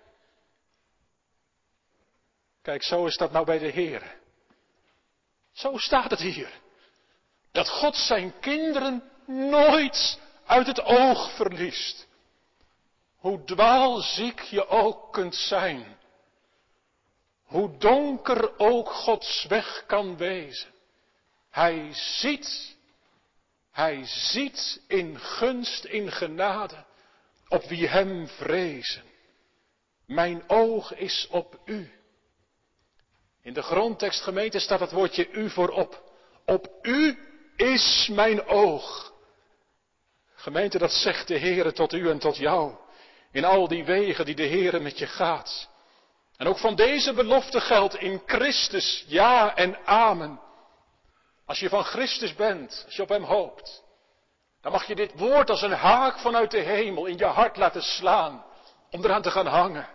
Kijk, 2.63 2.83
zo 2.83 3.07
is 3.07 3.17
dat 3.17 3.33
nou 3.33 3.45
bij 3.45 3.59
de 3.59 3.69
Heer. 3.69 4.19
Zo 5.53 5.77
staat 5.77 6.11
het 6.11 6.21
hier. 6.21 6.61
Dat 7.53 7.69
God 7.69 7.97
zijn 7.97 8.39
kinderen 8.41 9.11
nooit 9.27 10.19
uit 10.51 10.67
het 10.67 10.85
oog 10.85 11.33
verliest. 11.37 12.07
Hoe 13.17 13.45
dwaalziek 13.45 14.41
je 14.41 14.67
ook 14.69 15.13
kunt 15.13 15.35
zijn. 15.35 15.99
Hoe 17.43 17.77
donker 17.79 18.59
ook 18.59 18.89
Gods 18.89 19.47
weg 19.49 19.85
kan 19.87 20.17
wezen. 20.17 20.71
Hij 21.51 21.89
ziet, 21.93 22.77
hij 23.71 24.01
ziet 24.05 24.83
in 24.87 25.19
gunst, 25.19 25.85
in 25.85 26.13
genade, 26.13 26.85
op 27.49 27.65
wie 27.65 27.89
hem 27.89 28.29
vrezen. 28.29 29.03
Mijn 30.07 30.49
oog 30.49 30.95
is 30.95 31.27
op 31.31 31.61
u. 31.65 31.93
In 33.43 33.53
de 33.53 33.63
grondtekst 33.63 34.23
gemeente 34.23 34.59
staat 34.59 34.81
het 34.81 34.93
woordje 34.93 35.31
u 35.31 35.51
voorop. 35.51 36.13
Op 36.47 36.69
u 36.83 37.19
is 37.57 38.09
mijn 38.13 38.47
oog. 38.47 39.10
Gemeente, 40.41 40.79
dat 40.79 40.93
zegt 40.93 41.29
de 41.29 41.39
Heere 41.39 41.73
tot 41.73 41.93
u 41.93 42.11
en 42.11 42.19
tot 42.19 42.37
jou. 42.37 42.75
In 43.33 43.45
al 43.45 43.69
die 43.69 43.85
wegen 43.85 44.25
die 44.25 44.35
de 44.35 44.47
Heere 44.47 44.81
met 44.81 44.99
je 44.99 45.07
gaat. 45.07 45.69
En 46.37 46.47
ook 46.47 46.59
van 46.59 46.75
deze 46.75 47.13
belofte 47.13 47.61
geldt 47.61 47.95
in 47.95 48.23
Christus 48.27 49.05
ja 49.07 49.57
en 49.57 49.87
amen. 49.87 50.41
Als 51.47 51.61
je 51.61 51.69
van 51.69 51.85
Christus 51.85 52.35
bent, 52.35 52.83
als 52.87 52.97
je 52.97 53.03
op 53.03 53.09
Hem 53.09 53.23
hoopt, 53.23 53.85
dan 54.61 54.73
mag 54.73 54.87
je 54.87 54.95
dit 54.95 55.13
woord 55.19 55.51
als 55.51 55.63
een 55.63 55.73
haak 55.73 56.19
vanuit 56.19 56.51
de 56.51 56.61
hemel 56.61 57.07
in 57.07 57.19
je 57.19 57.25
hart 57.25 57.57
laten 57.57 57.83
slaan, 57.83 58.45
om 58.91 59.05
eraan 59.05 59.23
te 59.23 59.31
gaan 59.31 59.47
hangen. 59.47 59.89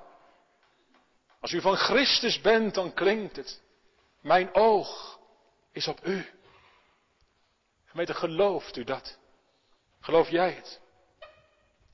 Als 1.39 1.51
u 1.51 1.61
van 1.61 1.75
Christus 1.75 2.41
bent, 2.41 2.73
dan 2.73 2.93
klinkt 2.93 3.35
het, 3.35 3.61
mijn 4.21 4.53
oog 4.53 5.19
is 5.71 5.87
op 5.87 5.99
u. 6.05 6.25
Gemeente, 7.85 8.13
gelooft 8.13 8.77
u 8.77 8.83
dat? 8.83 9.17
Geloof 10.05 10.29
jij 10.29 10.51
het? 10.51 10.79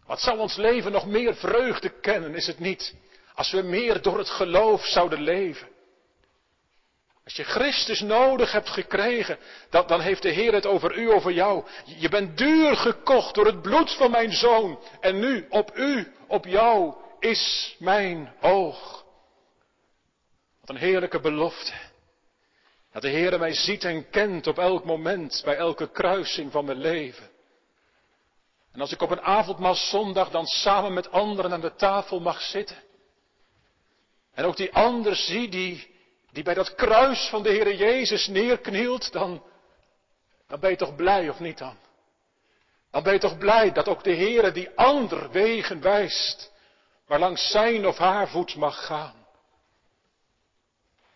Wat 0.06 0.20
zou 0.20 0.40
ons 0.40 0.56
leven 0.56 0.92
nog 0.92 1.06
meer 1.06 1.36
vreugde 1.36 2.00
kennen, 2.00 2.36
is 2.36 2.48
het 2.48 2.60
niet, 2.60 2.96
als 3.34 3.52
we 3.52 3.62
meer 3.62 4.02
door 4.02 4.18
het 4.18 4.30
geloof 4.30 4.86
zouden 4.86 5.22
leven? 5.22 5.68
Als 7.24 7.36
je 7.36 7.44
Christus 7.44 8.00
nodig 8.00 8.52
hebt 8.52 8.70
gekregen, 8.70 9.38
dan, 9.70 9.88
dan, 9.88 10.02
heeft 10.02 10.22
de 10.22 10.30
Heer 10.30 10.54
het 10.54 10.66
over 10.66 10.98
u, 10.98 11.12
over 11.12 11.32
jou. 11.32 11.66
Je 11.86 12.10
bent 12.10 12.38
duur 12.38 12.76
gekocht 12.76 13.36
door 13.36 13.46
het 13.46 13.62
bloed 13.62 13.92
van 13.92 14.12
mijn 14.12 14.32
zoon. 14.32 14.80
En 15.00 15.20
nu, 15.20 15.46
op 15.50 15.78
u, 15.78 16.14
op 16.28 16.46
jou, 16.46 16.96
is 17.20 17.76
mijn 17.80 18.34
oog. 18.42 19.06
Wat 20.60 20.70
een 20.70 20.78
heerlijke 20.78 21.20
belofte. 21.20 21.74
Dat 22.92 23.02
de 23.02 23.10
Heer 23.10 23.40
mij 23.40 23.54
ziet 23.54 23.84
en 23.84 24.10
kent 24.10 24.48
op 24.48 24.60
elk 24.60 24.86
moment, 24.86 25.42
bij 25.46 25.56
elke 25.56 25.92
kruising 25.92 26.52
van 26.52 26.66
mijn 26.66 26.78
leven. 26.78 27.31
En 28.72 28.82
als 28.82 28.92
ik 28.92 29.02
op 29.02 29.10
een 29.10 29.22
avondmaalszondag 29.22 30.30
dan 30.30 30.46
samen 30.46 30.94
met 30.94 31.12
anderen 31.12 31.54
aan 31.54 31.62
de 31.62 31.76
tafel 31.76 32.20
mag 32.20 32.42
zitten. 32.42 32.84
En 34.34 34.46
ook 34.46 34.58
die 34.58 34.74
ander 34.74 35.16
zie 35.16 35.50
die, 35.50 35.96
die 36.32 36.44
bij 36.44 36.54
dat 36.54 36.76
kruis 36.76 37.28
van 37.30 37.44
de 37.44 37.50
Heer 37.50 37.76
Jezus 37.76 38.28
neerknielt, 38.28 39.12
dan, 39.12 39.44
dan 40.48 40.60
ben 40.60 40.70
je 40.70 40.76
toch 40.76 40.96
blij 40.96 41.30
of 41.30 41.40
niet 41.40 41.58
dan? 41.58 41.78
Dan 42.92 43.04
ben 43.04 43.14
je 43.14 43.20
toch 43.20 43.38
blij 43.38 43.72
dat 43.72 43.88
ook 43.88 44.04
de 44.04 44.14
Heer 44.14 44.54
die 44.54 44.70
ander 44.76 45.32
wegen 45.32 45.82
wijst, 45.82 46.52
waarlangs 47.08 47.52
zijn 47.52 47.88
of 47.88 47.98
haar 47.98 48.30
voet 48.30 48.56
mag 48.56 48.86
gaan. 48.86 49.28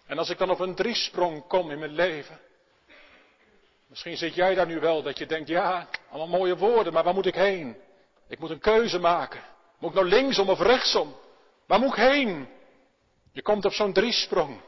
En 0.06 0.18
als 0.18 0.30
ik 0.30 0.38
dan 0.38 0.50
op 0.50 0.60
een 0.60 0.76
driesprong 0.76 1.48
kom 1.48 1.72
in 1.72 1.80
mijn 1.80 1.92
leven, 1.92 2.40
misschien 3.96 4.18
zit 4.18 4.36
jij 4.36 4.56
daar 4.56 4.66
nu 4.66 4.80
wel 4.80 5.02
dat 5.04 5.18
je 5.18 5.26
denkt, 5.26 5.48
ja, 5.48 5.88
allemaal 6.10 6.38
mooie 6.38 6.58
woorden, 6.58 6.94
maar 6.94 7.04
waar 7.04 7.14
moet 7.14 7.26
ik 7.26 7.36
heen? 7.36 7.78
Ik 8.28 8.40
moet 8.40 8.50
een 8.50 8.60
keuze 8.60 9.00
maken. 9.00 9.42
Moet 9.80 9.90
ik 9.90 9.96
nou 9.96 10.08
linksom 10.08 10.50
of 10.50 10.60
rechtsom? 10.60 11.16
Waar 11.68 11.80
moet 11.80 11.90
ik 11.90 12.04
heen? 12.04 12.48
Je 13.32 13.42
komt 13.42 13.66
op 13.66 13.74
zo'n 13.74 13.94
driesprong. 13.94 14.62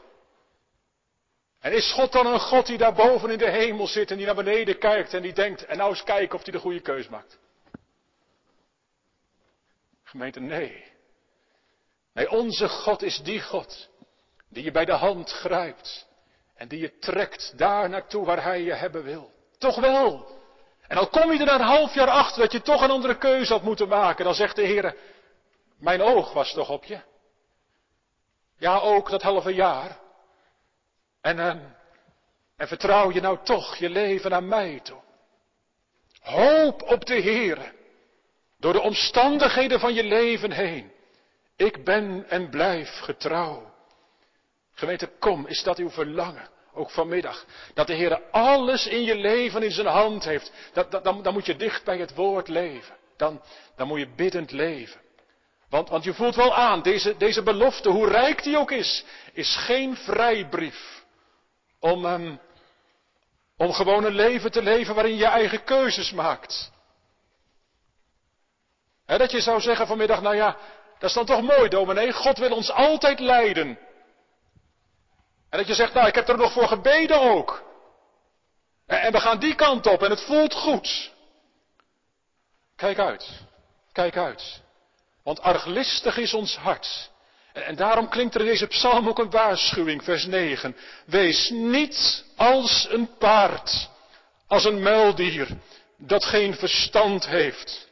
En 1.60 1.72
is 1.72 1.92
God 1.92 2.12
dan 2.12 2.26
een 2.26 2.40
God 2.40 2.66
die 2.66 2.78
daar 2.78 2.94
boven 2.94 3.30
in 3.30 3.38
de 3.38 3.50
hemel 3.50 3.86
zit 3.86 4.10
en 4.10 4.16
die 4.16 4.26
naar 4.26 4.34
beneden 4.34 4.78
kijkt 4.78 5.14
en 5.14 5.22
die 5.22 5.32
denkt, 5.32 5.64
en 5.64 5.76
nou 5.76 5.90
eens 5.90 6.04
kijken 6.04 6.38
of 6.38 6.42
hij 6.42 6.52
de 6.52 6.58
goede 6.58 6.80
keus 6.80 7.08
maakt? 7.08 7.38
Gemeente, 10.02 10.40
nee. 10.40 10.84
Nee, 12.12 12.30
onze 12.30 12.68
God 12.68 13.02
is 13.02 13.20
die 13.22 13.42
God 13.42 13.88
die 14.48 14.64
je 14.64 14.70
bij 14.70 14.84
de 14.84 14.92
hand 14.92 15.30
grijpt 15.30 16.07
en 16.58 16.68
die 16.68 16.80
je 16.80 16.98
trekt 16.98 17.52
daar 17.56 17.88
naartoe 17.88 18.24
waar 18.24 18.42
hij 18.42 18.62
je 18.62 18.72
hebben 18.72 19.02
wil. 19.02 19.32
Toch 19.58 19.80
wel. 19.80 20.36
En 20.88 20.96
al 20.96 21.08
kom 21.08 21.32
je 21.32 21.38
er 21.38 21.52
een 21.52 21.60
half 21.60 21.94
jaar 21.94 22.08
achter 22.08 22.42
dat 22.42 22.52
je 22.52 22.62
toch 22.62 22.82
een 22.82 22.90
andere 22.90 23.18
keuze 23.18 23.52
had 23.52 23.62
moeten 23.62 23.88
maken, 23.88 24.24
dan 24.24 24.34
zegt 24.34 24.56
de 24.56 24.62
Heer, 24.62 24.96
mijn 25.78 26.02
oog 26.02 26.32
was 26.32 26.52
toch 26.52 26.70
op 26.70 26.84
je. 26.84 27.00
Ja, 28.56 28.78
ook 28.78 29.10
dat 29.10 29.22
halve 29.22 29.54
jaar. 29.54 29.98
En, 31.20 31.38
en, 31.38 31.48
ehm, 31.48 31.58
en 32.56 32.68
vertrouw 32.68 33.12
je 33.12 33.20
nou 33.20 33.38
toch 33.44 33.76
je 33.76 33.90
leven 33.90 34.34
aan 34.34 34.48
mij 34.48 34.80
toe. 34.82 35.00
Hoop 36.20 36.82
op 36.82 37.06
de 37.06 37.14
Heer. 37.14 37.72
Door 38.58 38.72
de 38.72 38.80
omstandigheden 38.80 39.80
van 39.80 39.94
je 39.94 40.04
leven 40.04 40.52
heen. 40.52 40.92
Ik 41.56 41.84
ben 41.84 42.24
en 42.28 42.50
blijf 42.50 42.98
getrouw. 42.98 43.67
Gemeente, 44.78 45.10
kom, 45.18 45.46
is 45.46 45.62
dat 45.62 45.78
uw 45.78 45.90
verlangen? 45.90 46.48
Ook 46.74 46.90
vanmiddag. 46.90 47.44
Dat 47.74 47.86
de 47.86 47.94
Heer 47.94 48.22
alles 48.30 48.86
in 48.86 49.02
je 49.02 49.14
leven 49.14 49.62
in 49.62 49.70
zijn 49.70 49.86
hand 49.86 50.24
heeft. 50.24 50.52
Dat, 50.72 50.90
dat, 50.90 51.04
dan, 51.04 51.32
moet 51.32 51.46
je 51.46 51.56
dicht 51.56 51.84
bij 51.84 51.98
het 51.98 52.14
woord 52.14 52.48
leven. 52.48 52.96
Dan, 53.16 53.42
dan 53.76 53.86
moet 53.86 53.98
je 53.98 54.14
biddend 54.16 54.50
leven. 54.50 55.00
Want, 55.68 55.88
want 55.88 56.04
je 56.04 56.14
voelt 56.14 56.34
wel 56.34 56.54
aan, 56.54 56.82
deze, 56.82 57.16
deze 57.16 57.42
belofte, 57.42 57.88
hoe 57.88 58.08
rijk 58.08 58.42
die 58.42 58.58
ook 58.58 58.70
is, 58.70 59.04
is 59.32 59.56
geen 59.56 59.96
vrijbrief 59.96 61.04
om, 61.80 62.04
um, 62.04 62.40
om 63.56 63.72
gewoon 63.72 64.04
een 64.04 64.14
leven 64.14 64.50
te 64.50 64.62
leven 64.62 64.94
waarin 64.94 65.16
je 65.16 65.26
eigen 65.26 65.64
keuzes 65.64 66.12
maakt. 66.12 66.72
He, 69.06 69.18
dat 69.18 69.30
je 69.30 69.40
zou 69.40 69.60
zeggen 69.60 69.86
vanmiddag, 69.86 70.22
nou 70.22 70.36
ja, 70.36 70.56
dat 70.98 71.08
is 71.08 71.16
dan 71.16 71.26
toch 71.26 71.42
mooi 71.42 71.68
dominee, 71.68 72.12
God 72.12 72.38
wil 72.38 72.52
ons 72.52 72.70
altijd 72.70 73.20
leiden. 73.20 73.78
En 75.50 75.58
dat 75.58 75.66
je 75.66 75.74
zegt, 75.74 75.94
nou 75.94 76.06
ik 76.06 76.14
heb 76.14 76.28
er 76.28 76.36
nog 76.36 76.52
voor 76.52 76.68
gebeden 76.68 77.20
ook. 77.20 77.62
En 78.86 79.12
we 79.12 79.20
gaan 79.20 79.38
die 79.38 79.54
kant 79.54 79.86
op 79.86 80.02
en 80.02 80.10
het 80.10 80.22
voelt 80.22 80.54
goed. 80.54 81.12
Kijk 82.76 82.98
uit, 82.98 83.28
kijk 83.92 84.16
uit. 84.16 84.62
Want 85.22 85.40
arglistig 85.40 86.16
is 86.16 86.34
ons 86.34 86.56
hart. 86.56 87.10
En 87.52 87.76
daarom 87.76 88.08
klinkt 88.08 88.34
er 88.34 88.40
in 88.40 88.46
deze 88.46 88.66
psalm 88.66 89.08
ook 89.08 89.18
een 89.18 89.30
waarschuwing, 89.30 90.04
vers 90.04 90.24
9. 90.24 90.76
Wees 91.06 91.50
niet 91.50 92.24
als 92.36 92.86
een 92.90 93.16
paard, 93.18 93.88
als 94.46 94.64
een 94.64 94.82
muildier, 94.82 95.48
dat 95.96 96.24
geen 96.24 96.54
verstand 96.54 97.26
heeft. 97.26 97.88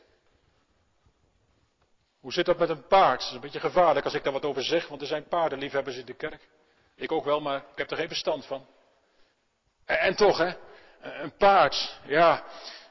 Hoe 2.20 2.32
zit 2.32 2.46
dat 2.46 2.58
met 2.58 2.68
een 2.68 2.86
paard? 2.86 3.18
Dat 3.18 3.28
is 3.28 3.34
een 3.34 3.40
beetje 3.40 3.60
gevaarlijk 3.60 4.04
als 4.04 4.14
ik 4.14 4.24
daar 4.24 4.32
wat 4.32 4.44
over 4.44 4.64
zeg, 4.64 4.88
want 4.88 5.00
er 5.00 5.06
zijn 5.06 5.28
paardenliefhebbers 5.28 5.96
in 5.96 6.06
de 6.06 6.14
kerk. 6.14 6.40
Ik 6.96 7.12
ook 7.12 7.24
wel, 7.24 7.40
maar 7.40 7.56
ik 7.56 7.78
heb 7.78 7.90
er 7.90 7.96
geen 7.96 8.08
verstand 8.08 8.46
van. 8.46 8.66
En, 9.84 10.16
toch, 10.16 10.38
hè, 10.38 10.52
een 11.00 11.36
paard, 11.36 11.98
ja, 12.06 12.44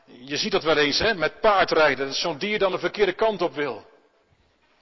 je 0.05 0.37
ziet 0.37 0.51
dat 0.51 0.63
wel 0.63 0.77
eens, 0.77 0.99
hè, 0.99 1.13
met 1.13 1.39
paardrijden, 1.39 2.07
dat 2.07 2.15
zo'n 2.15 2.37
dier 2.37 2.59
dan 2.59 2.71
de 2.71 2.79
verkeerde 2.79 3.13
kant 3.13 3.41
op 3.41 3.53
wil. 3.53 3.85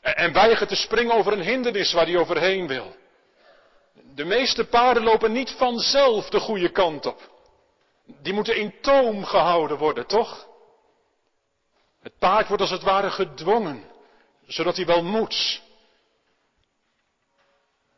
En 0.01 0.33
weigert 0.33 0.69
te 0.69 0.75
springen 0.75 1.15
over 1.15 1.33
een 1.33 1.41
hindernis 1.41 1.93
waar 1.93 2.05
hij 2.05 2.17
overheen 2.17 2.67
wil. 2.67 2.95
De 4.15 4.25
meeste 4.25 4.65
paarden 4.65 5.03
lopen 5.03 5.31
niet 5.31 5.51
vanzelf 5.51 6.29
de 6.29 6.39
goede 6.39 6.69
kant 6.69 7.05
op. 7.05 7.31
Die 8.05 8.33
moeten 8.33 8.55
in 8.55 8.73
toom 8.81 9.23
gehouden 9.23 9.77
worden, 9.77 10.07
toch? 10.07 10.47
Het 12.01 12.17
paard 12.19 12.47
wordt 12.47 12.61
als 12.61 12.71
het 12.71 12.83
ware 12.83 13.09
gedwongen, 13.09 13.83
zodat 14.47 14.75
hij 14.75 14.85
wel 14.85 15.03
moet. 15.03 15.61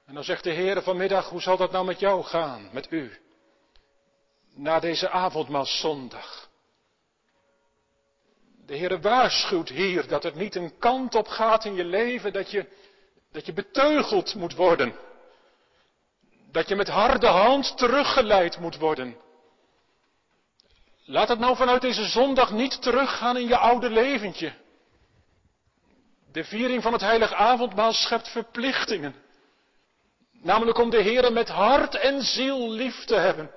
En 0.06 0.14
dan 0.14 0.24
zegt 0.24 0.44
de 0.44 0.52
Heer 0.52 0.82
vanmiddag, 0.82 1.30
hoe 1.30 1.42
zal 1.42 1.58
dat 1.58 1.72
nou 1.72 1.86
met 1.86 2.00
jou 2.00 2.24
gaan, 2.24 2.70
met 2.72 2.92
u? 2.92 3.18
Na 4.54 4.80
deze 4.80 5.10
avondmaalszondag. 5.10 6.50
De 8.66 8.76
Heer 8.76 9.02
waarschuwt 9.02 9.70
hier 9.70 10.08
dat 10.08 10.24
het 10.24 10.36
niet 10.36 10.56
een 10.56 10.78
kant 10.78 11.16
op 11.16 11.28
gaat 11.28 11.66
in 11.66 11.76
je 11.76 11.86
leven 11.86 12.34
dat 12.34 12.52
je, 12.52 12.66
dat 13.32 13.46
je 13.46 13.54
beteugeld 13.54 14.36
moet 14.36 14.56
worden. 14.56 14.96
Dat 16.52 16.68
je 16.68 16.76
met 16.76 16.88
harde 16.88 17.28
hand 17.28 17.78
teruggeleid 17.78 18.60
moet 18.60 18.78
worden. 18.78 19.18
Laat 21.06 21.28
het 21.28 21.40
nou 21.40 21.56
vanuit 21.56 21.82
deze 21.82 22.06
zondag 22.06 22.52
niet 22.52 22.82
teruggaan 22.82 23.38
in 23.38 23.48
je 23.48 23.58
oude 23.58 23.90
leventje. 23.90 24.54
De 26.32 26.44
viering 26.44 26.82
van 26.82 26.94
het 26.94 27.02
heilig 27.02 27.34
avondmaal 27.34 27.94
schept 27.94 28.30
verplichtingen. 28.30 29.25
Namelijk 30.46 30.78
om 30.78 30.90
de 30.90 31.02
Heer 31.02 31.34
met 31.34 31.50
hart 31.50 31.96
en 31.96 32.22
ziel 32.22 32.72
lief 32.72 33.06
te 33.06 33.16
hebben. 33.16 33.52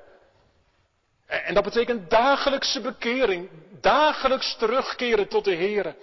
En 1.27 1.55
dat 1.55 1.65
betekent 1.65 2.11
dagelijkse 2.11 2.81
bekering, 2.81 3.49
dagelijks 3.81 4.57
terugkeren 4.57 5.29
tot 5.29 5.45
de 5.45 5.55
Heer. 5.55 5.95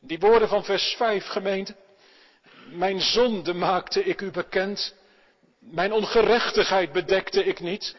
Die 0.00 0.18
woorden 0.18 0.48
van 0.48 0.64
vers 0.64 0.94
5 0.96 1.26
gemeente. 1.26 1.74
Mijn 2.70 3.00
zonde 3.00 3.54
maakte 3.54 4.04
ik 4.04 4.20
u 4.20 4.30
bekend. 4.30 4.94
Mijn 5.58 5.92
ongerechtigheid 5.92 6.92
bedekte 6.92 7.44
ik 7.44 7.60
niet. 7.60 7.96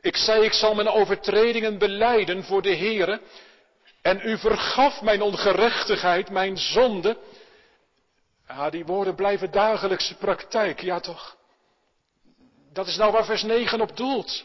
Ik 0.00 0.16
zei, 0.16 0.44
ik 0.44 0.52
zal 0.52 0.74
mijn 0.74 0.88
overtredingen 0.88 1.78
beleiden 1.78 2.44
voor 2.44 2.62
de 2.62 2.76
Heere. 2.76 3.20
En 4.00 4.20
u 4.24 4.38
vergaf 4.38 5.02
mijn 5.02 5.22
ongerechtigheid, 5.22 6.30
mijn 6.30 6.58
zonde. 6.58 7.16
Ja, 8.56 8.70
die 8.70 8.84
woorden 8.84 9.14
blijven 9.14 9.50
dagelijkse 9.50 10.16
praktijk, 10.16 10.80
ja 10.80 11.00
toch? 11.00 11.36
Dat 12.72 12.86
is 12.86 12.96
nou 12.96 13.12
waar 13.12 13.24
vers 13.24 13.42
9 13.42 13.80
op 13.80 13.96
doelt. 13.96 14.44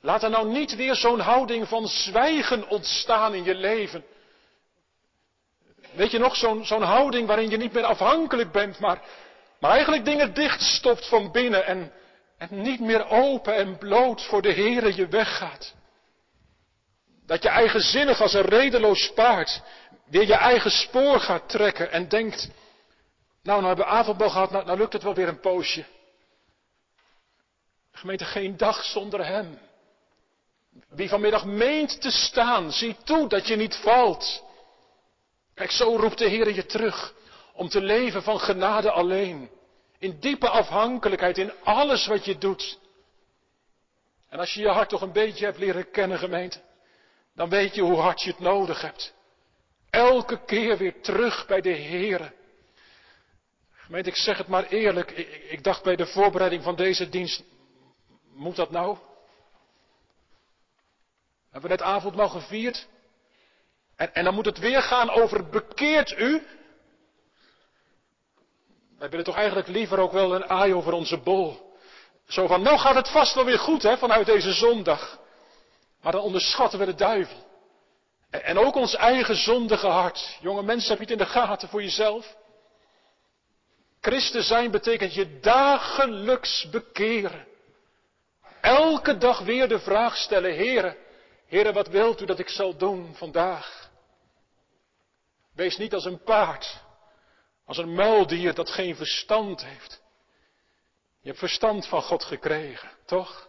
Laat 0.00 0.22
er 0.22 0.30
nou 0.30 0.48
niet 0.48 0.76
weer 0.76 0.94
zo'n 0.94 1.20
houding 1.20 1.68
van 1.68 1.86
zwijgen 1.86 2.68
ontstaan 2.68 3.34
in 3.34 3.44
je 3.44 3.54
leven. 3.54 4.04
Weet 5.92 6.10
je 6.10 6.18
nog, 6.18 6.36
zo'n 6.36 6.64
zo'n 6.64 6.82
houding 6.82 7.26
waarin 7.26 7.50
je 7.50 7.56
niet 7.56 7.72
meer 7.72 7.84
afhankelijk 7.84 8.52
bent, 8.52 8.78
maar, 8.78 9.02
maar 9.60 9.70
eigenlijk 9.70 10.04
dingen 10.04 10.34
dichtstopt 10.34 11.08
van 11.08 11.32
binnen 11.32 11.66
en, 11.66 11.92
en 12.38 12.62
niet 12.62 12.80
meer 12.80 13.08
open 13.08 13.54
en 13.54 13.78
bloot 13.78 14.22
voor 14.22 14.42
de 14.42 14.52
Heere 14.52 14.96
je 14.96 15.08
weggaat. 15.08 15.74
Dat 17.26 17.42
je 17.42 17.48
eigenzinnig 17.48 18.20
als 18.20 18.34
een 18.34 18.42
redeloos 18.42 19.12
paard 19.12 19.62
weer 20.04 20.26
je 20.26 20.34
eigen 20.34 20.70
spoor 20.70 21.20
gaat 21.20 21.48
trekken 21.48 21.92
en 21.92 22.08
denkt, 22.08 22.48
nou, 23.42 23.60
nou 23.60 23.66
hebben 23.66 23.84
we 23.84 23.90
avondbal 23.90 24.30
gehad, 24.30 24.50
nou, 24.50 24.64
nou 24.64 24.78
lukt 24.78 24.92
het 24.92 25.02
wel 25.02 25.14
weer 25.14 25.28
een 25.28 25.40
poosje. 25.40 25.84
Gemeente, 27.92 28.24
geen 28.24 28.56
dag 28.56 28.84
zonder 28.84 29.26
Hem. 29.26 29.58
Wie 30.88 31.08
vanmiddag 31.08 31.44
meent 31.44 32.00
te 32.00 32.10
staan, 32.10 32.72
zie 32.72 32.96
toe 33.04 33.28
dat 33.28 33.46
je 33.46 33.56
niet 33.56 33.76
valt. 33.76 34.44
Kijk, 35.54 35.70
zo 35.70 35.96
roept 35.96 36.18
de 36.18 36.28
Heer 36.28 36.54
je 36.54 36.66
terug 36.66 37.14
om 37.52 37.68
te 37.68 37.80
leven 37.80 38.22
van 38.22 38.40
genade 38.40 38.90
alleen. 38.90 39.50
In 39.98 40.20
diepe 40.20 40.48
afhankelijkheid 40.48 41.38
in 41.38 41.52
alles 41.62 42.06
wat 42.06 42.24
je 42.24 42.38
doet. 42.38 42.78
En 44.28 44.38
als 44.38 44.54
je 44.54 44.60
je 44.60 44.68
hart 44.68 44.88
toch 44.88 45.00
een 45.00 45.12
beetje 45.12 45.44
hebt 45.44 45.58
leren 45.58 45.90
kennen, 45.90 46.18
gemeente, 46.18 46.60
dan 47.36 47.48
weet 47.48 47.74
je 47.74 47.82
hoe 47.82 47.98
hard 47.98 48.22
je 48.22 48.30
het 48.30 48.38
nodig 48.38 48.80
hebt. 48.80 49.14
Elke 49.90 50.44
keer 50.44 50.76
weer 50.76 51.00
terug 51.00 51.46
bij 51.46 51.60
de 51.60 51.70
Heer. 51.70 52.32
Gemeente, 53.70 54.08
ik 54.08 54.16
zeg 54.16 54.38
het 54.38 54.48
maar 54.48 54.66
eerlijk, 54.66 55.10
ik, 55.10 55.28
ik 55.28 55.64
dacht 55.64 55.82
bij 55.82 55.96
de 55.96 56.06
voorbereiding 56.06 56.62
van 56.62 56.76
deze 56.76 57.08
dienst, 57.08 57.42
moet 58.32 58.56
dat 58.56 58.70
nou? 58.70 58.98
Hebben 61.50 61.70
we 61.70 61.76
net 61.76 61.86
avondmaal 61.86 62.28
gevierd? 62.28 62.86
En, 63.96 64.14
en 64.14 64.24
dan 64.24 64.34
moet 64.34 64.44
het 64.44 64.58
weer 64.58 64.82
gaan 64.82 65.10
over 65.10 65.48
bekeert 65.48 66.18
u? 66.18 66.46
Wij 68.98 69.08
willen 69.08 69.24
toch 69.24 69.36
eigenlijk 69.36 69.68
liever 69.68 69.98
ook 69.98 70.12
wel 70.12 70.34
een 70.34 70.48
aai 70.48 70.74
over 70.74 70.92
onze 70.92 71.18
bol. 71.18 71.74
Zo 72.28 72.46
van, 72.46 72.62
nou 72.62 72.78
gaat 72.78 72.94
het 72.94 73.10
vast 73.10 73.34
wel 73.34 73.44
weer 73.44 73.58
goed 73.58 73.82
hè, 73.82 73.98
vanuit 73.98 74.26
deze 74.26 74.52
zondag. 74.52 75.24
Maar 76.06 76.14
dan 76.14 76.24
onderschatten 76.24 76.78
we 76.78 76.84
de 76.84 76.94
duivel. 76.94 77.46
En 78.30 78.58
ook 78.58 78.74
ons 78.74 78.94
eigen 78.94 79.36
zondige 79.36 79.86
hart. 79.86 80.38
Jonge 80.40 80.62
mensen, 80.62 80.88
heb 80.88 80.98
je 80.98 81.04
het 81.04 81.12
in 81.12 81.26
de 81.26 81.32
gaten 81.32 81.68
voor 81.68 81.82
jezelf? 81.82 82.36
Christen 84.00 84.42
zijn 84.42 84.70
betekent 84.70 85.14
je 85.14 85.40
dagelijks 85.40 86.68
bekeren. 86.70 87.46
Elke 88.60 89.18
dag 89.18 89.38
weer 89.38 89.68
de 89.68 89.78
vraag 89.78 90.16
stellen, 90.16 90.54
Heere, 90.54 90.96
Heere, 91.46 91.72
wat 91.72 91.88
wilt 91.88 92.20
u 92.20 92.26
dat 92.26 92.38
ik 92.38 92.48
zal 92.48 92.76
doen 92.76 93.14
vandaag? 93.14 93.90
Wees 95.54 95.76
niet 95.76 95.94
als 95.94 96.04
een 96.04 96.22
paard, 96.22 96.82
als 97.64 97.78
een 97.78 97.94
muildier 97.94 98.54
dat 98.54 98.70
geen 98.70 98.96
verstand 98.96 99.64
heeft. 99.64 100.02
Je 101.20 101.28
hebt 101.28 101.38
verstand 101.38 101.86
van 101.86 102.02
God 102.02 102.24
gekregen, 102.24 102.90
toch? 103.06 103.48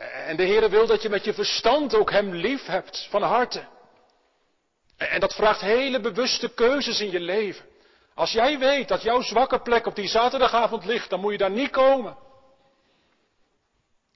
En 0.00 0.36
de 0.36 0.46
Heere 0.46 0.68
wil 0.68 0.86
dat 0.86 1.02
je 1.02 1.08
met 1.08 1.24
je 1.24 1.34
verstand 1.34 1.94
ook 1.94 2.10
Hem 2.10 2.34
lief 2.34 2.66
hebt, 2.66 3.06
van 3.10 3.22
harte. 3.22 3.68
En 4.96 5.20
dat 5.20 5.34
vraagt 5.34 5.60
hele 5.60 6.00
bewuste 6.00 6.48
keuzes 6.54 7.00
in 7.00 7.10
je 7.10 7.20
leven. 7.20 7.64
Als 8.14 8.32
jij 8.32 8.58
weet 8.58 8.88
dat 8.88 9.02
jouw 9.02 9.22
zwakke 9.22 9.60
plek 9.60 9.86
op 9.86 9.94
die 9.94 10.08
zaterdagavond 10.08 10.84
ligt, 10.84 11.10
dan 11.10 11.20
moet 11.20 11.32
je 11.32 11.38
daar 11.38 11.50
niet 11.50 11.70
komen. 11.70 12.16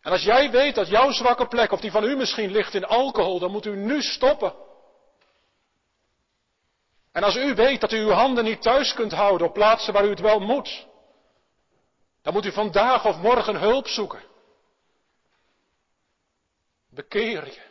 En 0.03 0.13
als 0.13 0.23
jij 0.23 0.51
weet 0.51 0.75
dat 0.75 0.89
jouw 0.89 1.11
zwakke 1.11 1.47
plek, 1.47 1.73
of 1.73 1.81
die 1.81 1.91
van 1.91 2.05
u 2.05 2.17
misschien 2.17 2.51
ligt 2.51 2.75
in 2.75 2.85
alcohol, 2.85 3.39
dan 3.39 3.51
moet 3.51 3.67
u 3.67 3.77
nu 3.77 4.03
stoppen. 4.03 4.55
En 7.13 7.23
als 7.23 7.37
u 7.37 7.55
weet 7.55 7.81
dat 7.81 7.93
u 7.93 7.99
uw 7.99 8.11
handen 8.11 8.45
niet 8.45 8.63
thuis 8.63 8.95
kunt 8.95 9.13
houden 9.13 9.47
op 9.47 9.53
plaatsen 9.53 9.93
waar 9.93 10.05
u 10.05 10.11
het 10.11 10.21
wel 10.21 10.41
moet, 10.41 10.87
dan 12.23 12.33
moet 12.33 12.45
u 12.45 12.53
vandaag 12.53 13.07
of 13.07 13.17
morgen 13.17 13.57
hulp 13.57 13.89
zoeken. 13.89 14.33
Bekeer 16.95 17.47
je. 17.47 17.63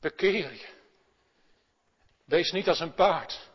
Bekeer 0.00 0.52
je. 0.52 0.68
Wees 2.24 2.52
niet 2.52 2.68
als 2.68 2.80
een 2.80 2.94
paard. 2.94 3.48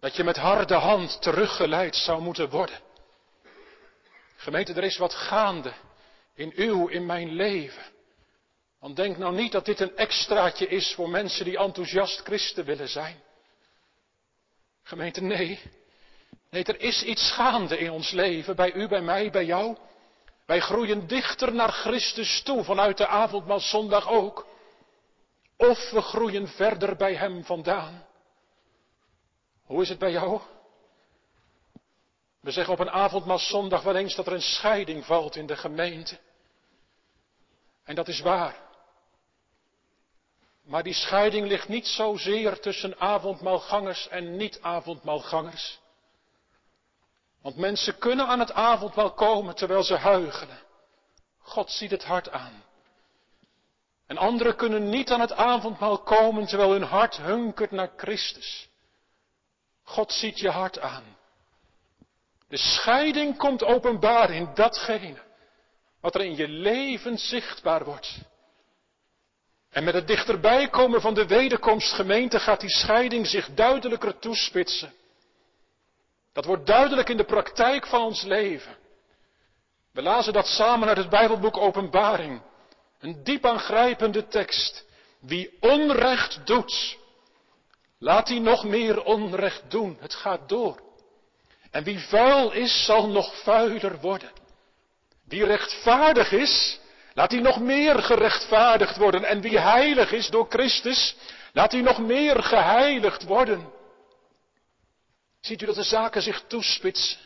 Dat 0.00 0.16
je 0.16 0.24
met 0.24 0.36
harde 0.36 0.74
hand 0.74 1.22
teruggeleid 1.22 1.96
zou 1.96 2.22
moeten 2.22 2.50
worden. 2.50 2.80
Gemeente, 4.36 4.72
er 4.72 4.84
is 4.84 4.96
wat 4.96 5.14
gaande 5.14 5.72
in 6.34 6.52
uw, 6.54 6.88
in 6.88 7.06
mijn 7.06 7.32
leven. 7.32 7.82
Want 8.78 8.96
denk 8.96 9.16
nou 9.16 9.34
niet 9.34 9.52
dat 9.52 9.64
dit 9.64 9.80
een 9.80 9.96
extraatje 9.96 10.66
is 10.66 10.94
voor 10.94 11.08
mensen 11.08 11.44
die 11.44 11.58
enthousiast 11.58 12.20
christen 12.20 12.64
willen 12.64 12.88
zijn. 12.88 13.22
Gemeente, 14.82 15.20
nee. 15.20 15.60
Nee, 16.50 16.64
er 16.64 16.80
is 16.80 17.02
iets 17.02 17.30
gaande 17.30 17.78
in 17.78 17.90
ons 17.90 18.10
leven, 18.10 18.56
bij 18.56 18.72
u, 18.72 18.88
bij 18.88 19.02
mij, 19.02 19.30
bij 19.30 19.44
jou. 19.44 19.76
Wij 20.46 20.60
groeien 20.60 21.06
dichter 21.06 21.54
naar 21.54 21.72
Christus 21.72 22.42
toe, 22.42 22.64
vanuit 22.64 22.96
de 22.96 23.06
avondmaalzondag 23.06 24.08
ook. 24.08 24.46
Of 25.56 25.90
we 25.90 26.00
groeien 26.00 26.48
verder 26.48 26.96
bij 26.96 27.14
Hem 27.14 27.44
vandaan. 27.44 28.06
Hoe 29.64 29.82
is 29.82 29.88
het 29.88 29.98
bij 29.98 30.10
jou? 30.10 30.40
We 32.40 32.50
zeggen 32.50 32.72
op 32.72 32.80
een 32.80 32.90
avondmaalzondag 32.90 33.82
wel 33.82 33.96
eens 33.96 34.14
dat 34.14 34.26
er 34.26 34.32
een 34.32 34.42
scheiding 34.42 35.04
valt 35.04 35.36
in 35.36 35.46
de 35.46 35.56
gemeente. 35.56 36.18
En 37.84 37.94
dat 37.94 38.08
is 38.08 38.20
waar. 38.20 38.56
Maar 40.64 40.82
die 40.82 40.94
scheiding 40.94 41.46
ligt 41.46 41.68
niet 41.68 41.86
zozeer 41.86 42.60
tussen 42.60 43.00
avondmaalgangers 43.00 44.08
en 44.08 44.36
niet-avondmaalgangers. 44.36 45.80
Want 47.42 47.56
mensen 47.56 47.98
kunnen 47.98 48.26
aan 48.26 48.38
het 48.38 48.52
avondmaal 48.52 49.12
komen 49.12 49.54
terwijl 49.54 49.82
ze 49.82 49.96
huigelen. 49.96 50.58
God 51.38 51.70
ziet 51.70 51.90
het 51.90 52.04
hart 52.04 52.30
aan. 52.30 52.64
En 54.06 54.16
anderen 54.16 54.56
kunnen 54.56 54.88
niet 54.88 55.10
aan 55.10 55.20
het 55.20 55.32
avondmaal 55.32 55.98
komen 55.98 56.46
terwijl 56.46 56.70
hun 56.70 56.82
hart 56.82 57.16
hunkert 57.16 57.70
naar 57.70 57.90
Christus. 57.96 58.68
God 59.82 60.12
ziet 60.12 60.38
je 60.38 60.50
hart 60.50 60.80
aan. 60.80 61.16
De 62.48 62.56
scheiding 62.56 63.36
komt 63.36 63.64
openbaar 63.64 64.30
in 64.30 64.50
datgene 64.54 65.30
wat 66.00 66.14
er 66.14 66.20
in 66.20 66.36
je 66.36 66.48
leven 66.48 67.18
zichtbaar 67.18 67.84
wordt. 67.84 68.18
En 69.70 69.84
met 69.84 69.94
het 69.94 70.06
dichterbij 70.06 70.68
komen 70.68 71.00
van 71.00 71.14
de 71.14 71.26
wederkomstgemeente 71.26 72.40
gaat 72.40 72.60
die 72.60 72.70
scheiding 72.70 73.26
zich 73.26 73.54
duidelijker 73.54 74.18
toespitsen. 74.18 74.92
Dat 76.32 76.44
wordt 76.44 76.66
duidelijk 76.66 77.08
in 77.08 77.16
de 77.16 77.24
praktijk 77.24 77.86
van 77.86 78.02
ons 78.02 78.22
leven. 78.22 78.76
We 79.92 80.02
lazen 80.02 80.32
dat 80.32 80.46
samen 80.46 80.88
uit 80.88 80.96
het 80.96 81.08
Bijbelboek 81.08 81.56
Openbaring. 81.56 82.42
Een 83.00 83.24
diep 83.24 83.46
aangrijpende 83.46 84.28
tekst. 84.28 84.84
Wie 85.20 85.56
onrecht 85.60 86.46
doet, 86.46 86.98
laat 87.98 88.28
hij 88.28 88.38
nog 88.38 88.64
meer 88.64 89.02
onrecht 89.02 89.70
doen. 89.70 89.96
Het 90.00 90.14
gaat 90.14 90.48
door. 90.48 90.80
En 91.70 91.84
wie 91.84 91.98
vuil 91.98 92.52
is, 92.52 92.84
zal 92.84 93.08
nog 93.08 93.42
vuiler 93.42 94.00
worden. 94.00 94.30
Wie 95.24 95.44
rechtvaardig 95.44 96.32
is, 96.32 96.80
laat 97.14 97.30
hij 97.30 97.40
nog 97.40 97.60
meer 97.60 98.02
gerechtvaardigd 98.02 98.96
worden. 98.96 99.24
En 99.24 99.40
wie 99.40 99.58
heilig 99.58 100.12
is 100.12 100.28
door 100.28 100.46
Christus, 100.48 101.16
laat 101.52 101.72
hij 101.72 101.80
nog 101.80 101.98
meer 101.98 102.42
geheiligd 102.42 103.22
worden. 103.22 103.72
Ziet 105.42 105.62
u 105.62 105.66
dat 105.66 105.74
de 105.74 105.82
zaken 105.82 106.22
zich 106.22 106.44
toespitsen? 106.46 107.18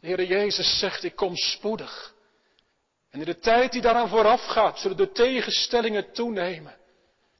De 0.00 0.06
Heer 0.06 0.24
Jezus 0.24 0.78
zegt, 0.78 1.04
ik 1.04 1.16
kom 1.16 1.36
spoedig. 1.36 2.14
En 3.10 3.18
in 3.18 3.24
de 3.24 3.38
tijd 3.38 3.72
die 3.72 3.80
daaraan 3.80 4.08
vooraf 4.08 4.44
gaat, 4.44 4.78
zullen 4.78 4.96
de 4.96 5.12
tegenstellingen 5.12 6.12
toenemen. 6.12 6.76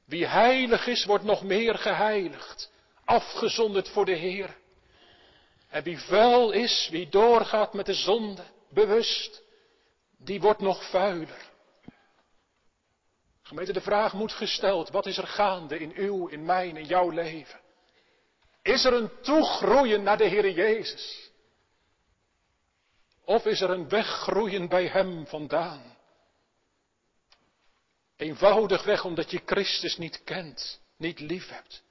Wie 0.05 0.25
heilig 0.25 0.87
is, 0.87 1.05
wordt 1.05 1.23
nog 1.23 1.43
meer 1.43 1.77
geheiligd, 1.77 2.71
afgezonderd 3.05 3.89
voor 3.89 4.05
de 4.05 4.15
Heer. 4.15 4.57
En 5.69 5.83
wie 5.83 5.99
vuil 5.99 6.51
is, 6.51 6.87
wie 6.91 7.09
doorgaat 7.09 7.73
met 7.73 7.85
de 7.85 7.93
zonde, 7.93 8.43
bewust, 8.69 9.41
die 10.17 10.41
wordt 10.41 10.61
nog 10.61 10.89
vuiler. 10.89 11.49
Gemeente, 13.41 13.73
de 13.73 13.81
vraag 13.81 14.13
moet 14.13 14.31
gesteld, 14.31 14.89
wat 14.89 15.05
is 15.05 15.17
er 15.17 15.27
gaande 15.27 15.79
in 15.79 15.91
uw, 15.95 16.27
in 16.27 16.45
mijn, 16.45 16.77
in 16.77 16.85
jouw 16.85 17.09
leven? 17.09 17.59
Is 18.61 18.85
er 18.85 18.93
een 18.93 19.11
toegroeien 19.21 20.03
naar 20.03 20.17
de 20.17 20.27
Heer 20.27 20.49
Jezus? 20.49 21.31
Of 23.25 23.45
is 23.45 23.61
er 23.61 23.69
een 23.69 23.89
weggroeien 23.89 24.69
bij 24.69 24.87
Hem 24.87 25.27
vandaan? 25.27 25.97
Eenvoudigweg 28.17 29.05
omdat 29.05 29.31
je 29.31 29.41
Christus 29.45 29.97
niet 29.97 30.23
kent, 30.23 30.79
niet 30.97 31.19
lief 31.19 31.49
hebt 31.49 31.83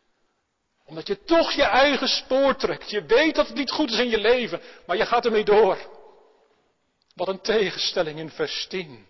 omdat 0.91 1.07
je 1.07 1.25
toch 1.25 1.53
je 1.53 1.63
eigen 1.63 2.09
spoor 2.09 2.57
trekt. 2.57 2.91
Je 2.91 3.05
weet 3.05 3.35
dat 3.35 3.47
het 3.47 3.57
niet 3.57 3.71
goed 3.71 3.91
is 3.91 3.99
in 3.99 4.09
je 4.09 4.21
leven, 4.21 4.61
maar 4.87 4.97
je 4.97 5.07
gaat 5.07 5.25
ermee 5.25 5.45
door. 5.45 5.79
Wat 7.15 7.29
een 7.29 7.41
tegenstelling 7.41 8.19
in 8.19 8.31
vers 8.31 8.67
10. 8.67 9.07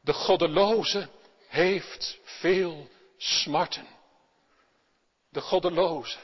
De 0.00 0.12
goddeloze 0.12 1.08
heeft 1.48 2.18
veel 2.22 2.88
smarten. 3.16 3.86
De 5.30 5.40
goddeloze. 5.40 6.18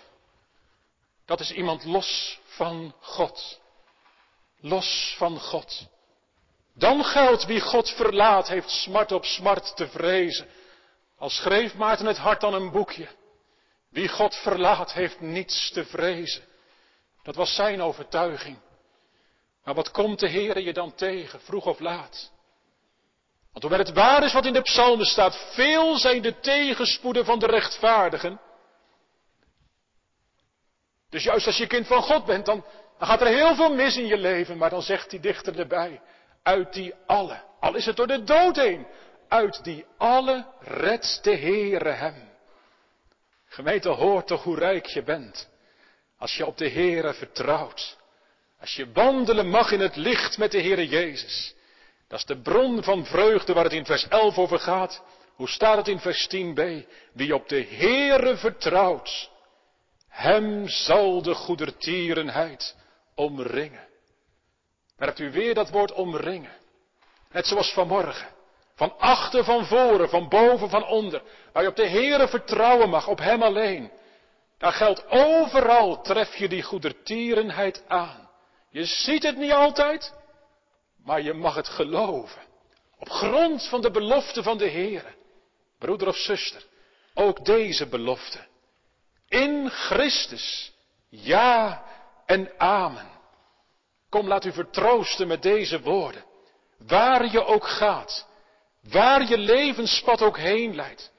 Dat 1.31 1.41
is 1.41 1.53
iemand 1.53 1.85
los 1.85 2.39
van 2.45 2.95
God. 3.01 3.61
Los 4.61 5.15
van 5.19 5.41
God. 5.41 5.87
Dan 6.75 7.05
geldt 7.05 7.45
wie 7.45 7.61
God 7.61 7.91
verlaat, 7.91 8.49
heeft 8.49 8.71
smart 8.71 9.13
op 9.13 9.25
smart 9.25 9.77
te 9.77 9.89
vrezen. 9.89 10.49
Als 11.19 11.37
schreef 11.37 11.75
Maarten 11.75 12.07
het 12.07 12.17
hart 12.17 12.41
dan 12.41 12.55
een 12.55 12.71
boekje. 12.71 13.09
Wie 13.91 14.09
God 14.09 14.35
verlaat, 14.35 14.93
heeft 14.93 15.21
niets 15.21 15.71
te 15.71 15.85
vrezen. 15.85 16.43
Dat 17.23 17.35
was 17.35 17.55
zijn 17.55 17.83
overtuiging. 17.83 18.59
Maar 19.65 19.75
wat 19.75 19.91
komt 19.91 20.19
de 20.19 20.31
Heere 20.31 20.63
je 20.63 20.73
dan 20.73 20.95
tegen, 20.95 21.41
vroeg 21.41 21.67
of 21.67 21.79
laat? 21.79 22.31
Want 23.53 23.65
hoewel 23.65 23.79
het 23.79 23.93
waar 23.93 24.25
is 24.25 24.33
wat 24.33 24.47
in 24.47 24.53
de 24.53 24.63
psalmen 24.63 25.07
staat, 25.07 25.53
veel 25.55 25.99
zijn 25.99 26.23
de 26.23 26.41
tegenspoeden 26.41 27.25
van 27.25 27.39
de 27.39 27.47
rechtvaardigen. 27.47 28.41
Dus 31.11 31.23
juist 31.23 31.47
als 31.47 31.57
je 31.57 31.67
kind 31.67 31.87
van 31.87 32.03
God 32.03 32.25
bent, 32.25 32.47
dan, 32.47 32.65
dan 32.99 33.09
gaat 33.09 33.21
er 33.21 33.27
heel 33.27 33.55
veel 33.55 33.75
mis 33.75 33.97
in 33.97 34.07
je 34.07 34.19
leven. 34.19 34.57
Maar 34.57 34.71
dan 34.71 34.83
zegt 34.83 35.11
die 35.11 35.21
dichter 35.21 35.59
erbij, 35.59 36.01
uit 36.43 36.73
die 36.73 36.95
alle, 37.07 37.43
al 37.61 37.75
is 37.75 37.87
het 37.87 37.97
door 37.97 38.07
de 38.07 38.23
dood 38.23 38.57
heen, 38.57 38.87
uit 39.29 39.65
die 39.65 39.85
alle 39.99 40.47
redt 40.61 41.25
de 41.25 41.37
Heere 41.37 41.91
hem. 41.91 42.29
Gemeente, 43.49 43.89
hoort 43.89 44.27
toch 44.27 44.43
hoe 44.43 44.59
rijk 44.59 44.87
je 44.87 45.03
bent. 45.03 45.49
Als 46.19 46.37
je 46.37 46.47
op 46.47 46.59
de 46.59 46.69
Heere 46.71 47.15
vertrouwt. 47.15 47.97
Als 48.61 48.75
je 48.75 48.93
wandelen 48.93 49.49
mag 49.49 49.73
in 49.73 49.81
het 49.81 49.97
licht 49.97 50.39
met 50.39 50.51
de 50.51 50.61
Heere 50.61 50.89
Jezus. 50.89 51.55
Dat 52.09 52.19
is 52.19 52.25
de 52.25 52.41
bron 52.41 52.83
van 52.83 53.07
vreugde 53.07 53.53
waar 53.53 53.65
het 53.65 53.73
in 53.73 53.85
vers 53.85 54.09
11 54.09 54.39
over 54.39 54.59
gaat. 54.59 55.03
Hoe 55.35 55.49
staat 55.49 55.77
het 55.77 55.89
in 55.89 55.99
vers 55.99 56.29
10b? 56.37 56.87
Wie 57.13 57.35
op 57.35 57.49
de 57.49 57.65
Heere 57.65 58.37
vertrouwt, 58.37 59.30
hem 60.11 60.69
zal 60.69 61.23
de 61.23 61.35
goedertierenheid 61.35 62.77
omringen. 63.15 63.89
Hebt 64.97 65.19
u 65.19 65.31
weer 65.31 65.55
dat 65.55 65.71
woord 65.71 65.93
omringen. 65.93 66.57
Net 67.31 67.47
zoals 67.47 67.73
vanmorgen. 67.73 68.29
Van 68.75 68.99
achter, 68.99 69.45
van 69.45 69.67
voren, 69.67 70.09
van 70.09 70.29
boven, 70.29 70.69
van 70.69 70.87
onder. 70.87 71.23
Waar 71.53 71.63
je 71.63 71.69
op 71.69 71.77
de 71.77 71.89
Heere 71.89 72.29
vertrouwen 72.29 72.89
mag, 72.89 73.09
op 73.09 73.19
Hem 73.19 73.43
alleen. 73.43 73.91
Daar 74.59 74.73
geldt 74.73 75.09
overal 75.09 76.03
tref 76.03 76.37
je 76.37 76.49
die 76.49 76.63
goedertierenheid 76.63 77.85
aan. 77.89 78.29
Je 78.71 78.85
ziet 78.85 79.23
het 79.23 79.37
niet 79.37 79.53
altijd, 79.53 80.15
maar 81.05 81.23
je 81.23 81.33
mag 81.33 81.55
het 81.55 81.69
geloven. 81.69 82.43
Op 82.99 83.09
grond 83.09 83.69
van 83.69 83.81
de 83.81 83.91
belofte 83.91 84.43
van 84.43 84.59
de 84.59 84.71
Heere. 84.71 85.15
Broeder 85.79 86.09
of 86.09 86.17
zuster, 86.17 86.65
ook 87.15 87.45
deze 87.45 87.87
belofte. 87.87 88.49
In 89.31 89.71
Christus, 89.71 90.73
ja 91.09 91.85
en 92.27 92.51
amen. 92.59 93.11
Kom, 94.09 94.27
laat 94.27 94.45
u 94.45 94.53
vertroosten 94.53 95.27
met 95.27 95.43
deze 95.43 95.81
woorden. 95.81 96.25
Waar 96.79 97.31
je 97.31 97.45
ook 97.45 97.67
gaat, 97.67 98.27
waar 98.91 99.29
je 99.29 99.39
levenspad 99.39 100.23
ook 100.23 100.39
heen 100.39 100.75
leidt. 100.75 101.13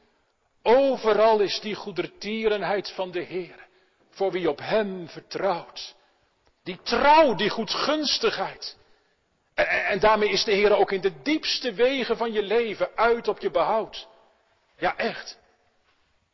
Overal 0.64 1.40
is 1.40 1.60
die 1.60 1.76
goedertierenheid 1.76 2.92
van 2.92 3.12
de 3.12 3.22
Heer, 3.22 3.68
voor 4.10 4.32
wie 4.32 4.50
op 4.50 4.60
Hem 4.60 5.10
vertrouwt. 5.10 5.96
Die 6.64 6.80
trouw, 6.84 7.36
die 7.36 7.50
goedgunstigheid. 7.50 8.78
En, 9.54 10.00
daarmee 10.00 10.30
is 10.30 10.44
de 10.44 10.52
Heer 10.52 10.78
ook 10.78 10.92
in 10.92 11.02
de 11.02 11.22
diepste 11.22 11.74
wegen 11.74 12.18
van 12.18 12.32
je 12.32 12.44
leven 12.44 12.90
uit 12.96 13.28
op 13.28 13.40
je 13.40 13.52
behoud. 13.52 14.08
Ja, 14.78 14.98
echt. 14.98 15.40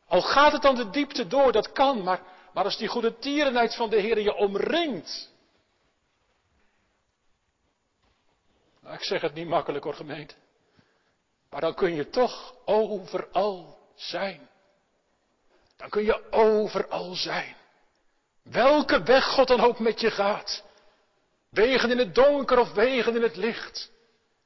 Al 0.07 0.21
gaat 0.21 0.51
het 0.51 0.61
dan 0.61 0.75
de 0.75 0.89
diepte 0.89 1.27
door, 1.27 1.51
dat 1.51 1.71
kan, 1.71 2.03
maar, 2.03 2.21
maar 2.53 2.63
als 2.63 2.77
die 2.77 2.87
goede 2.87 3.17
tierenheid 3.17 3.75
van 3.75 3.89
de 3.89 3.99
Heer 3.99 4.19
je 4.19 4.35
omringt. 4.35 5.31
Nou, 8.81 8.95
ik 8.95 9.03
zeg 9.03 9.21
het 9.21 9.33
niet 9.33 9.47
makkelijk 9.47 9.83
hoor, 9.83 9.93
gemeente. 9.93 10.35
Maar 11.49 11.61
dan 11.61 11.73
kun 11.73 11.95
je 11.95 12.09
toch 12.09 12.55
overal 12.65 13.79
zijn. 13.95 14.49
Dan 15.77 15.89
kun 15.89 16.03
je 16.03 16.31
overal 16.31 17.15
zijn. 17.15 17.55
Welke 18.43 19.03
weg 19.03 19.25
God 19.25 19.47
dan 19.47 19.59
ook 19.59 19.79
met 19.79 19.99
je 19.99 20.11
gaat. 20.11 20.63
Wegen 21.49 21.91
in 21.91 21.97
het 21.97 22.15
donker 22.15 22.59
of 22.59 22.73
wegen 22.73 23.15
in 23.15 23.21
het 23.21 23.35
licht. 23.35 23.91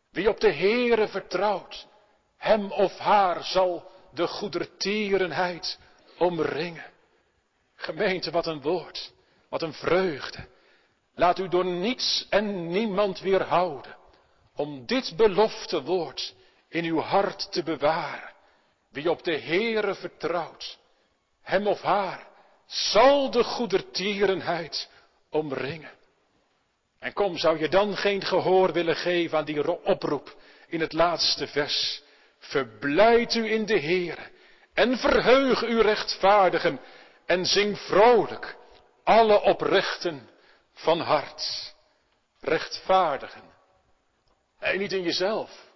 Wie 0.10 0.30
op 0.30 0.40
de 0.40 0.54
Heere 0.54 1.08
vertrouwt, 1.08 1.88
hem 2.38 2.72
of 2.72 2.98
haar 2.98 3.44
zal 3.44 3.91
de 4.14 4.28
goedertierenheid 4.28 5.80
omringen. 6.18 6.86
Gemeente, 7.76 8.32
wat 8.32 8.46
een 8.46 8.62
woord, 8.62 9.14
wat 9.50 9.62
een 9.62 9.74
vreugde. 9.74 10.48
Laat 11.16 11.40
u 11.40 11.48
door 11.48 11.66
niets 11.66 12.28
en 12.30 12.68
niemand 12.68 13.20
weerhouden 13.20 13.96
om 14.56 14.86
dit 14.86 15.14
belofte 15.16 15.84
woord 15.84 16.36
in 16.70 16.86
uw 16.86 17.00
hart 17.00 17.52
te 17.52 17.64
bewaren. 17.64 18.34
Wie 18.90 19.10
op 19.10 19.24
de 19.24 19.38
Heere 19.40 19.96
vertrouwt, 19.96 20.78
hem 21.42 21.68
of 21.68 21.82
haar, 21.82 22.28
zal 22.66 23.32
de 23.32 23.44
goedertierenheid 23.44 24.90
omringen. 25.30 25.92
En 27.00 27.14
kom, 27.14 27.38
zou 27.38 27.60
je 27.60 27.70
dan 27.70 27.98
geen 27.98 28.22
gehoor 28.22 28.74
willen 28.74 28.96
geven 28.96 29.38
aan 29.38 29.46
die 29.46 29.84
oproep 29.84 30.36
in 30.68 30.80
het 30.80 30.94
laatste 30.94 31.48
vers? 31.48 32.04
Verblijd 32.42 33.36
u 33.36 33.52
in 33.52 33.66
de 33.66 33.80
Heere 33.80 34.30
en 34.74 34.98
verheug 34.98 35.64
u 35.64 35.82
rechtvaardigen 35.82 36.80
en 37.26 37.46
zing 37.46 37.80
vrolijk 37.80 38.56
alle 39.04 39.42
oprechten 39.42 40.30
van 40.74 41.00
hart. 41.00 41.74
Rechtvaardigen. 42.40 43.44
En 44.60 44.80
niet 44.80 44.92
in 44.92 45.02
jezelf, 45.02 45.70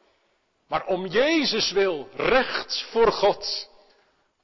maar 0.68 0.86
om 0.86 1.06
Jezus 1.06 1.72
wil, 1.72 2.10
recht 2.16 2.86
voor 2.92 3.12
God. 3.12 3.70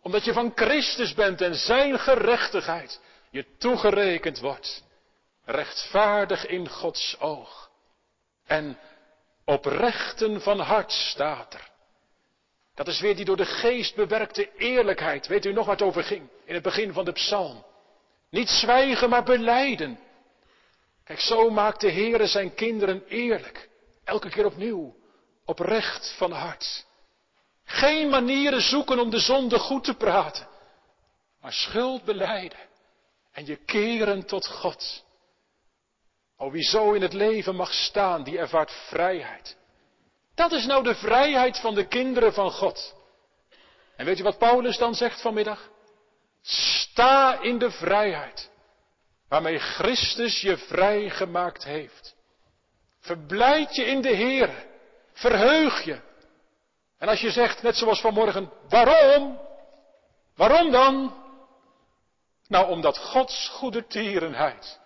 Omdat 0.01 0.25
je 0.25 0.33
van 0.33 0.51
Christus 0.55 1.13
bent 1.13 1.41
en 1.41 1.55
zijn 1.55 1.99
gerechtigheid 1.99 3.01
je 3.29 3.45
toegerekend 3.57 4.39
wordt. 4.39 4.83
Rechtvaardig 5.45 6.45
in 6.45 6.69
Gods 6.69 7.19
oog. 7.19 7.69
En 8.45 8.79
oprechten 9.45 10.41
van 10.41 10.59
hart 10.59 10.91
staat 10.91 11.53
er. 11.53 11.70
Dat 12.81 12.93
is 12.93 12.99
weer 12.99 13.15
die 13.15 13.25
door 13.25 13.37
de 13.37 13.45
geest 13.45 13.95
bewerkte 13.95 14.51
eerlijkheid. 14.57 15.27
Weet 15.27 15.45
u 15.45 15.53
nog 15.53 15.65
wat 15.65 15.79
het 15.79 15.87
over 15.87 16.03
ging 16.03 16.29
in 16.45 16.53
het 16.53 16.63
begin 16.63 16.93
van 16.93 17.05
de 17.05 17.11
psalm? 17.11 17.65
Niet 18.29 18.49
zwijgen, 18.49 19.09
maar 19.09 19.23
beleiden. 19.23 19.99
Kijk, 21.03 21.19
zo 21.19 21.49
maakt 21.49 21.81
de 21.81 21.91
Heere 21.91 22.27
zijn 22.27 22.53
kinderen 22.53 23.03
eerlijk. 23.07 23.69
Elke 24.03 24.29
keer 24.29 24.45
opnieuw. 24.45 24.95
Oprecht 25.45 26.13
van 26.17 26.31
hart. 26.31 26.85
Geen 27.63 28.09
manieren 28.09 28.61
zoeken 28.61 28.99
om 28.99 29.09
de 29.09 29.19
zonde 29.19 29.59
goed 29.59 29.83
te 29.83 29.93
praten. 29.93 30.47
Maar 31.41 31.53
schuld 31.53 32.03
beleiden. 32.03 32.59
En 33.31 33.45
je 33.45 33.55
keren 33.55 34.25
tot 34.25 34.47
God. 34.47 35.03
O, 36.37 36.51
wie 36.51 36.63
zo 36.63 36.93
in 36.93 37.01
het 37.01 37.13
leven 37.13 37.55
mag 37.55 37.73
staan, 37.73 38.23
die 38.23 38.37
ervaart 38.37 38.71
vrijheid. 38.71 39.59
Dat 40.35 40.51
is 40.51 40.65
nou 40.65 40.83
de 40.83 40.95
vrijheid 40.95 41.59
van 41.59 41.75
de 41.75 41.87
kinderen 41.87 42.33
van 42.33 42.51
God. 42.51 42.95
En 43.95 44.05
weet 44.05 44.17
je 44.17 44.23
wat 44.23 44.37
Paulus 44.37 44.77
dan 44.77 44.95
zegt 44.95 45.21
vanmiddag? 45.21 45.69
Sta 46.41 47.39
in 47.41 47.57
de 47.57 47.71
vrijheid 47.71 48.49
waarmee 49.27 49.59
Christus 49.59 50.41
je 50.41 50.57
vrij 50.57 51.09
gemaakt 51.09 51.63
heeft. 51.63 52.15
Verblijd 52.99 53.75
je 53.75 53.85
in 53.85 54.01
de 54.01 54.15
Heer. 54.15 54.65
Verheug 55.13 55.83
je. 55.83 55.99
En 56.97 57.07
als 57.07 57.21
je 57.21 57.31
zegt, 57.31 57.61
net 57.61 57.75
zoals 57.75 58.01
vanmorgen, 58.01 58.51
waarom? 58.69 59.39
Waarom 60.35 60.71
dan? 60.71 61.23
Nou, 62.47 62.69
omdat 62.69 62.97
Gods 62.97 63.49
goede 63.49 63.87
tierenheid 63.87 64.79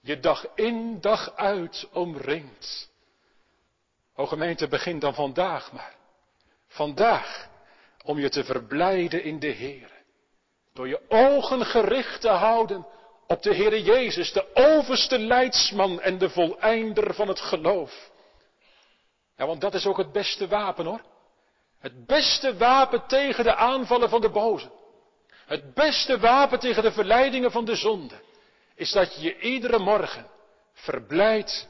je 0.00 0.20
dag 0.20 0.46
in 0.54 1.00
dag 1.00 1.36
uit 1.36 1.88
omringt. 1.92 2.90
O 4.22 4.26
gemeente, 4.26 4.68
begin 4.68 4.98
dan 4.98 5.14
vandaag 5.14 5.72
maar. 5.72 5.94
Vandaag 6.68 7.48
om 8.04 8.18
je 8.18 8.28
te 8.28 8.44
verblijden 8.44 9.24
in 9.24 9.38
de 9.38 9.46
Heer. 9.46 9.90
Door 10.74 10.88
je 10.88 11.00
ogen 11.08 11.64
gericht 11.66 12.20
te 12.20 12.28
houden 12.28 12.86
op 13.26 13.42
de 13.42 13.54
Heere 13.54 13.82
Jezus, 13.82 14.32
de 14.32 14.54
overste 14.54 15.18
leidsman 15.18 16.00
en 16.00 16.18
de 16.18 16.30
voleinder 16.30 17.14
van 17.14 17.28
het 17.28 17.40
geloof. 17.40 18.10
Ja, 19.36 19.46
want 19.46 19.60
dat 19.60 19.74
is 19.74 19.86
ook 19.86 19.96
het 19.98 20.12
beste 20.12 20.48
wapen 20.48 20.84
hoor. 20.84 21.02
Het 21.78 22.06
beste 22.06 22.56
wapen 22.56 23.06
tegen 23.06 23.44
de 23.44 23.54
aanvallen 23.54 24.08
van 24.08 24.20
de 24.20 24.30
boze. 24.30 24.70
Het 25.46 25.74
beste 25.74 26.18
wapen 26.18 26.58
tegen 26.58 26.82
de 26.82 26.92
verleidingen 26.92 27.50
van 27.50 27.64
de 27.64 27.74
zonde. 27.74 28.20
Is 28.74 28.92
dat 28.92 29.14
je 29.14 29.20
je 29.22 29.38
iedere 29.38 29.78
morgen 29.78 30.26
verblijdt 30.72 31.68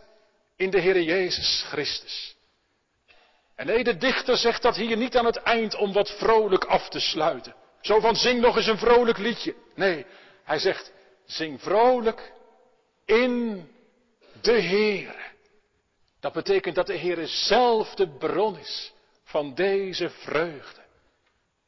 in 0.56 0.70
de 0.70 0.80
Heere 0.80 1.04
Jezus 1.04 1.64
Christus. 1.68 2.31
En 3.62 3.68
nee, 3.68 3.84
de 3.84 3.96
dichter 3.96 4.36
zegt 4.36 4.62
dat 4.62 4.76
hier 4.76 4.96
niet 4.96 5.16
aan 5.16 5.24
het 5.24 5.36
eind 5.36 5.74
om 5.74 5.92
wat 5.92 6.10
vrolijk 6.10 6.64
af 6.64 6.88
te 6.88 7.00
sluiten. 7.00 7.54
Zo 7.80 8.00
van 8.00 8.16
zing 8.16 8.40
nog 8.40 8.56
eens 8.56 8.66
een 8.66 8.78
vrolijk 8.78 9.18
liedje. 9.18 9.54
Nee, 9.74 10.06
hij 10.44 10.58
zegt 10.58 10.92
zing 11.24 11.60
vrolijk 11.60 12.32
in 13.04 13.68
de 14.40 14.52
Heer. 14.52 15.32
Dat 16.20 16.32
betekent 16.32 16.74
dat 16.74 16.86
de 16.86 16.94
Heer 16.94 17.26
zelf 17.26 17.94
de 17.94 18.08
bron 18.08 18.58
is 18.58 18.92
van 19.24 19.54
deze 19.54 20.10
vreugde. 20.10 20.80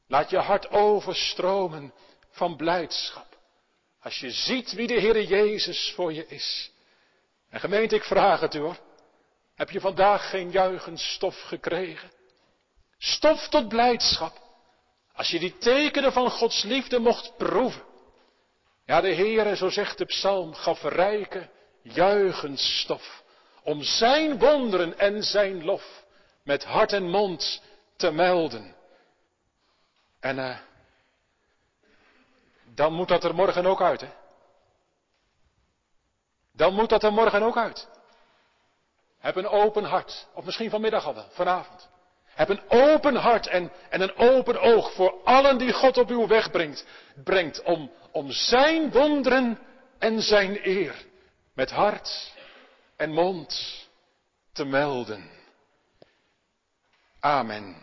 Laat 0.09 0.31
je 0.31 0.39
hart 0.39 0.71
overstromen 0.71 1.93
van 2.31 2.57
blijdschap. 2.57 3.37
Als 4.01 4.19
je 4.19 4.31
ziet 4.31 4.73
wie 4.73 4.87
de 4.87 5.01
Heer 5.01 5.23
Jezus 5.23 5.93
voor 5.95 6.13
je 6.13 6.27
is. 6.27 6.71
En 7.51 7.61
gemeente, 7.61 7.95
ik 7.95 8.05
vraag 8.05 8.41
het 8.41 8.55
u 8.55 8.59
hoor. 8.59 8.79
Heb 9.55 9.71
je 9.71 9.81
vandaag 9.81 10.31
geen 10.31 10.51
juichend 10.51 11.01
stof 11.01 11.41
gekregen? 11.41 12.11
Stof 12.99 13.49
tot 13.49 13.69
blijdschap. 13.69 14.43
Als 15.13 15.31
je 15.31 15.39
die 15.39 15.59
tekenen 15.59 16.13
van 16.13 16.31
Gods 16.31 16.63
liefde 16.63 16.99
mocht 16.99 17.37
proeven. 17.37 17.85
Ja, 18.85 19.01
de 19.01 19.15
Heere, 19.15 19.57
zo 19.57 19.69
zegt 19.69 19.99
de 19.99 20.05
psalm, 20.05 20.55
gaf 20.55 20.83
rijke, 20.83 21.49
juichend 21.83 22.59
stof. 22.59 23.23
Om 23.63 23.83
zijn 23.83 24.39
wonderen 24.39 24.99
en 24.99 25.23
zijn 25.23 25.65
lof 25.65 26.05
met 26.43 26.65
hart 26.65 26.93
en 26.93 27.11
mond 27.11 27.63
te 27.97 28.11
melden. 28.11 28.75
En 30.21 30.39
uh, 30.39 30.59
dan 32.75 32.93
moet 32.93 33.09
dat 33.09 33.25
er 33.25 33.35
morgen 33.35 33.67
ook 33.67 33.83
uit, 33.83 34.01
hè? 34.01 34.09
Dan 36.53 36.75
moet 36.75 36.89
dat 36.89 37.03
er 37.03 37.13
morgen 37.13 37.43
ook 37.43 37.57
uit. 37.57 37.89
Heb 39.25 39.37
een 39.37 39.49
open 39.49 39.85
hart. 39.85 40.27
Of 40.35 40.45
misschien 40.45 40.71
vanmiddag 40.71 41.07
al 41.07 41.27
vanavond. 41.31 41.89
Heb 42.25 42.49
een 42.49 42.61
open 42.69 43.17
hart 43.17 43.47
en, 43.47 43.73
en 43.91 44.01
een 44.01 44.17
open 44.17 44.61
oog 44.61 44.93
voor 44.93 45.23
allen 45.23 45.59
die 45.59 45.73
God 45.73 45.99
op 45.99 46.09
uw 46.09 46.27
weg 46.27 46.51
brengt. 46.51 46.87
Brengt 47.25 47.63
om, 47.63 47.91
om 48.13 48.31
zijn 48.31 48.91
wonderen 48.91 49.59
en 49.99 50.23
zijn 50.23 50.69
eer. 50.69 51.05
Met 51.55 51.71
hart 51.71 52.33
en 52.97 53.11
mond 53.11 53.81
te 54.53 54.65
melden. 54.65 55.31
Amen. 57.21 57.77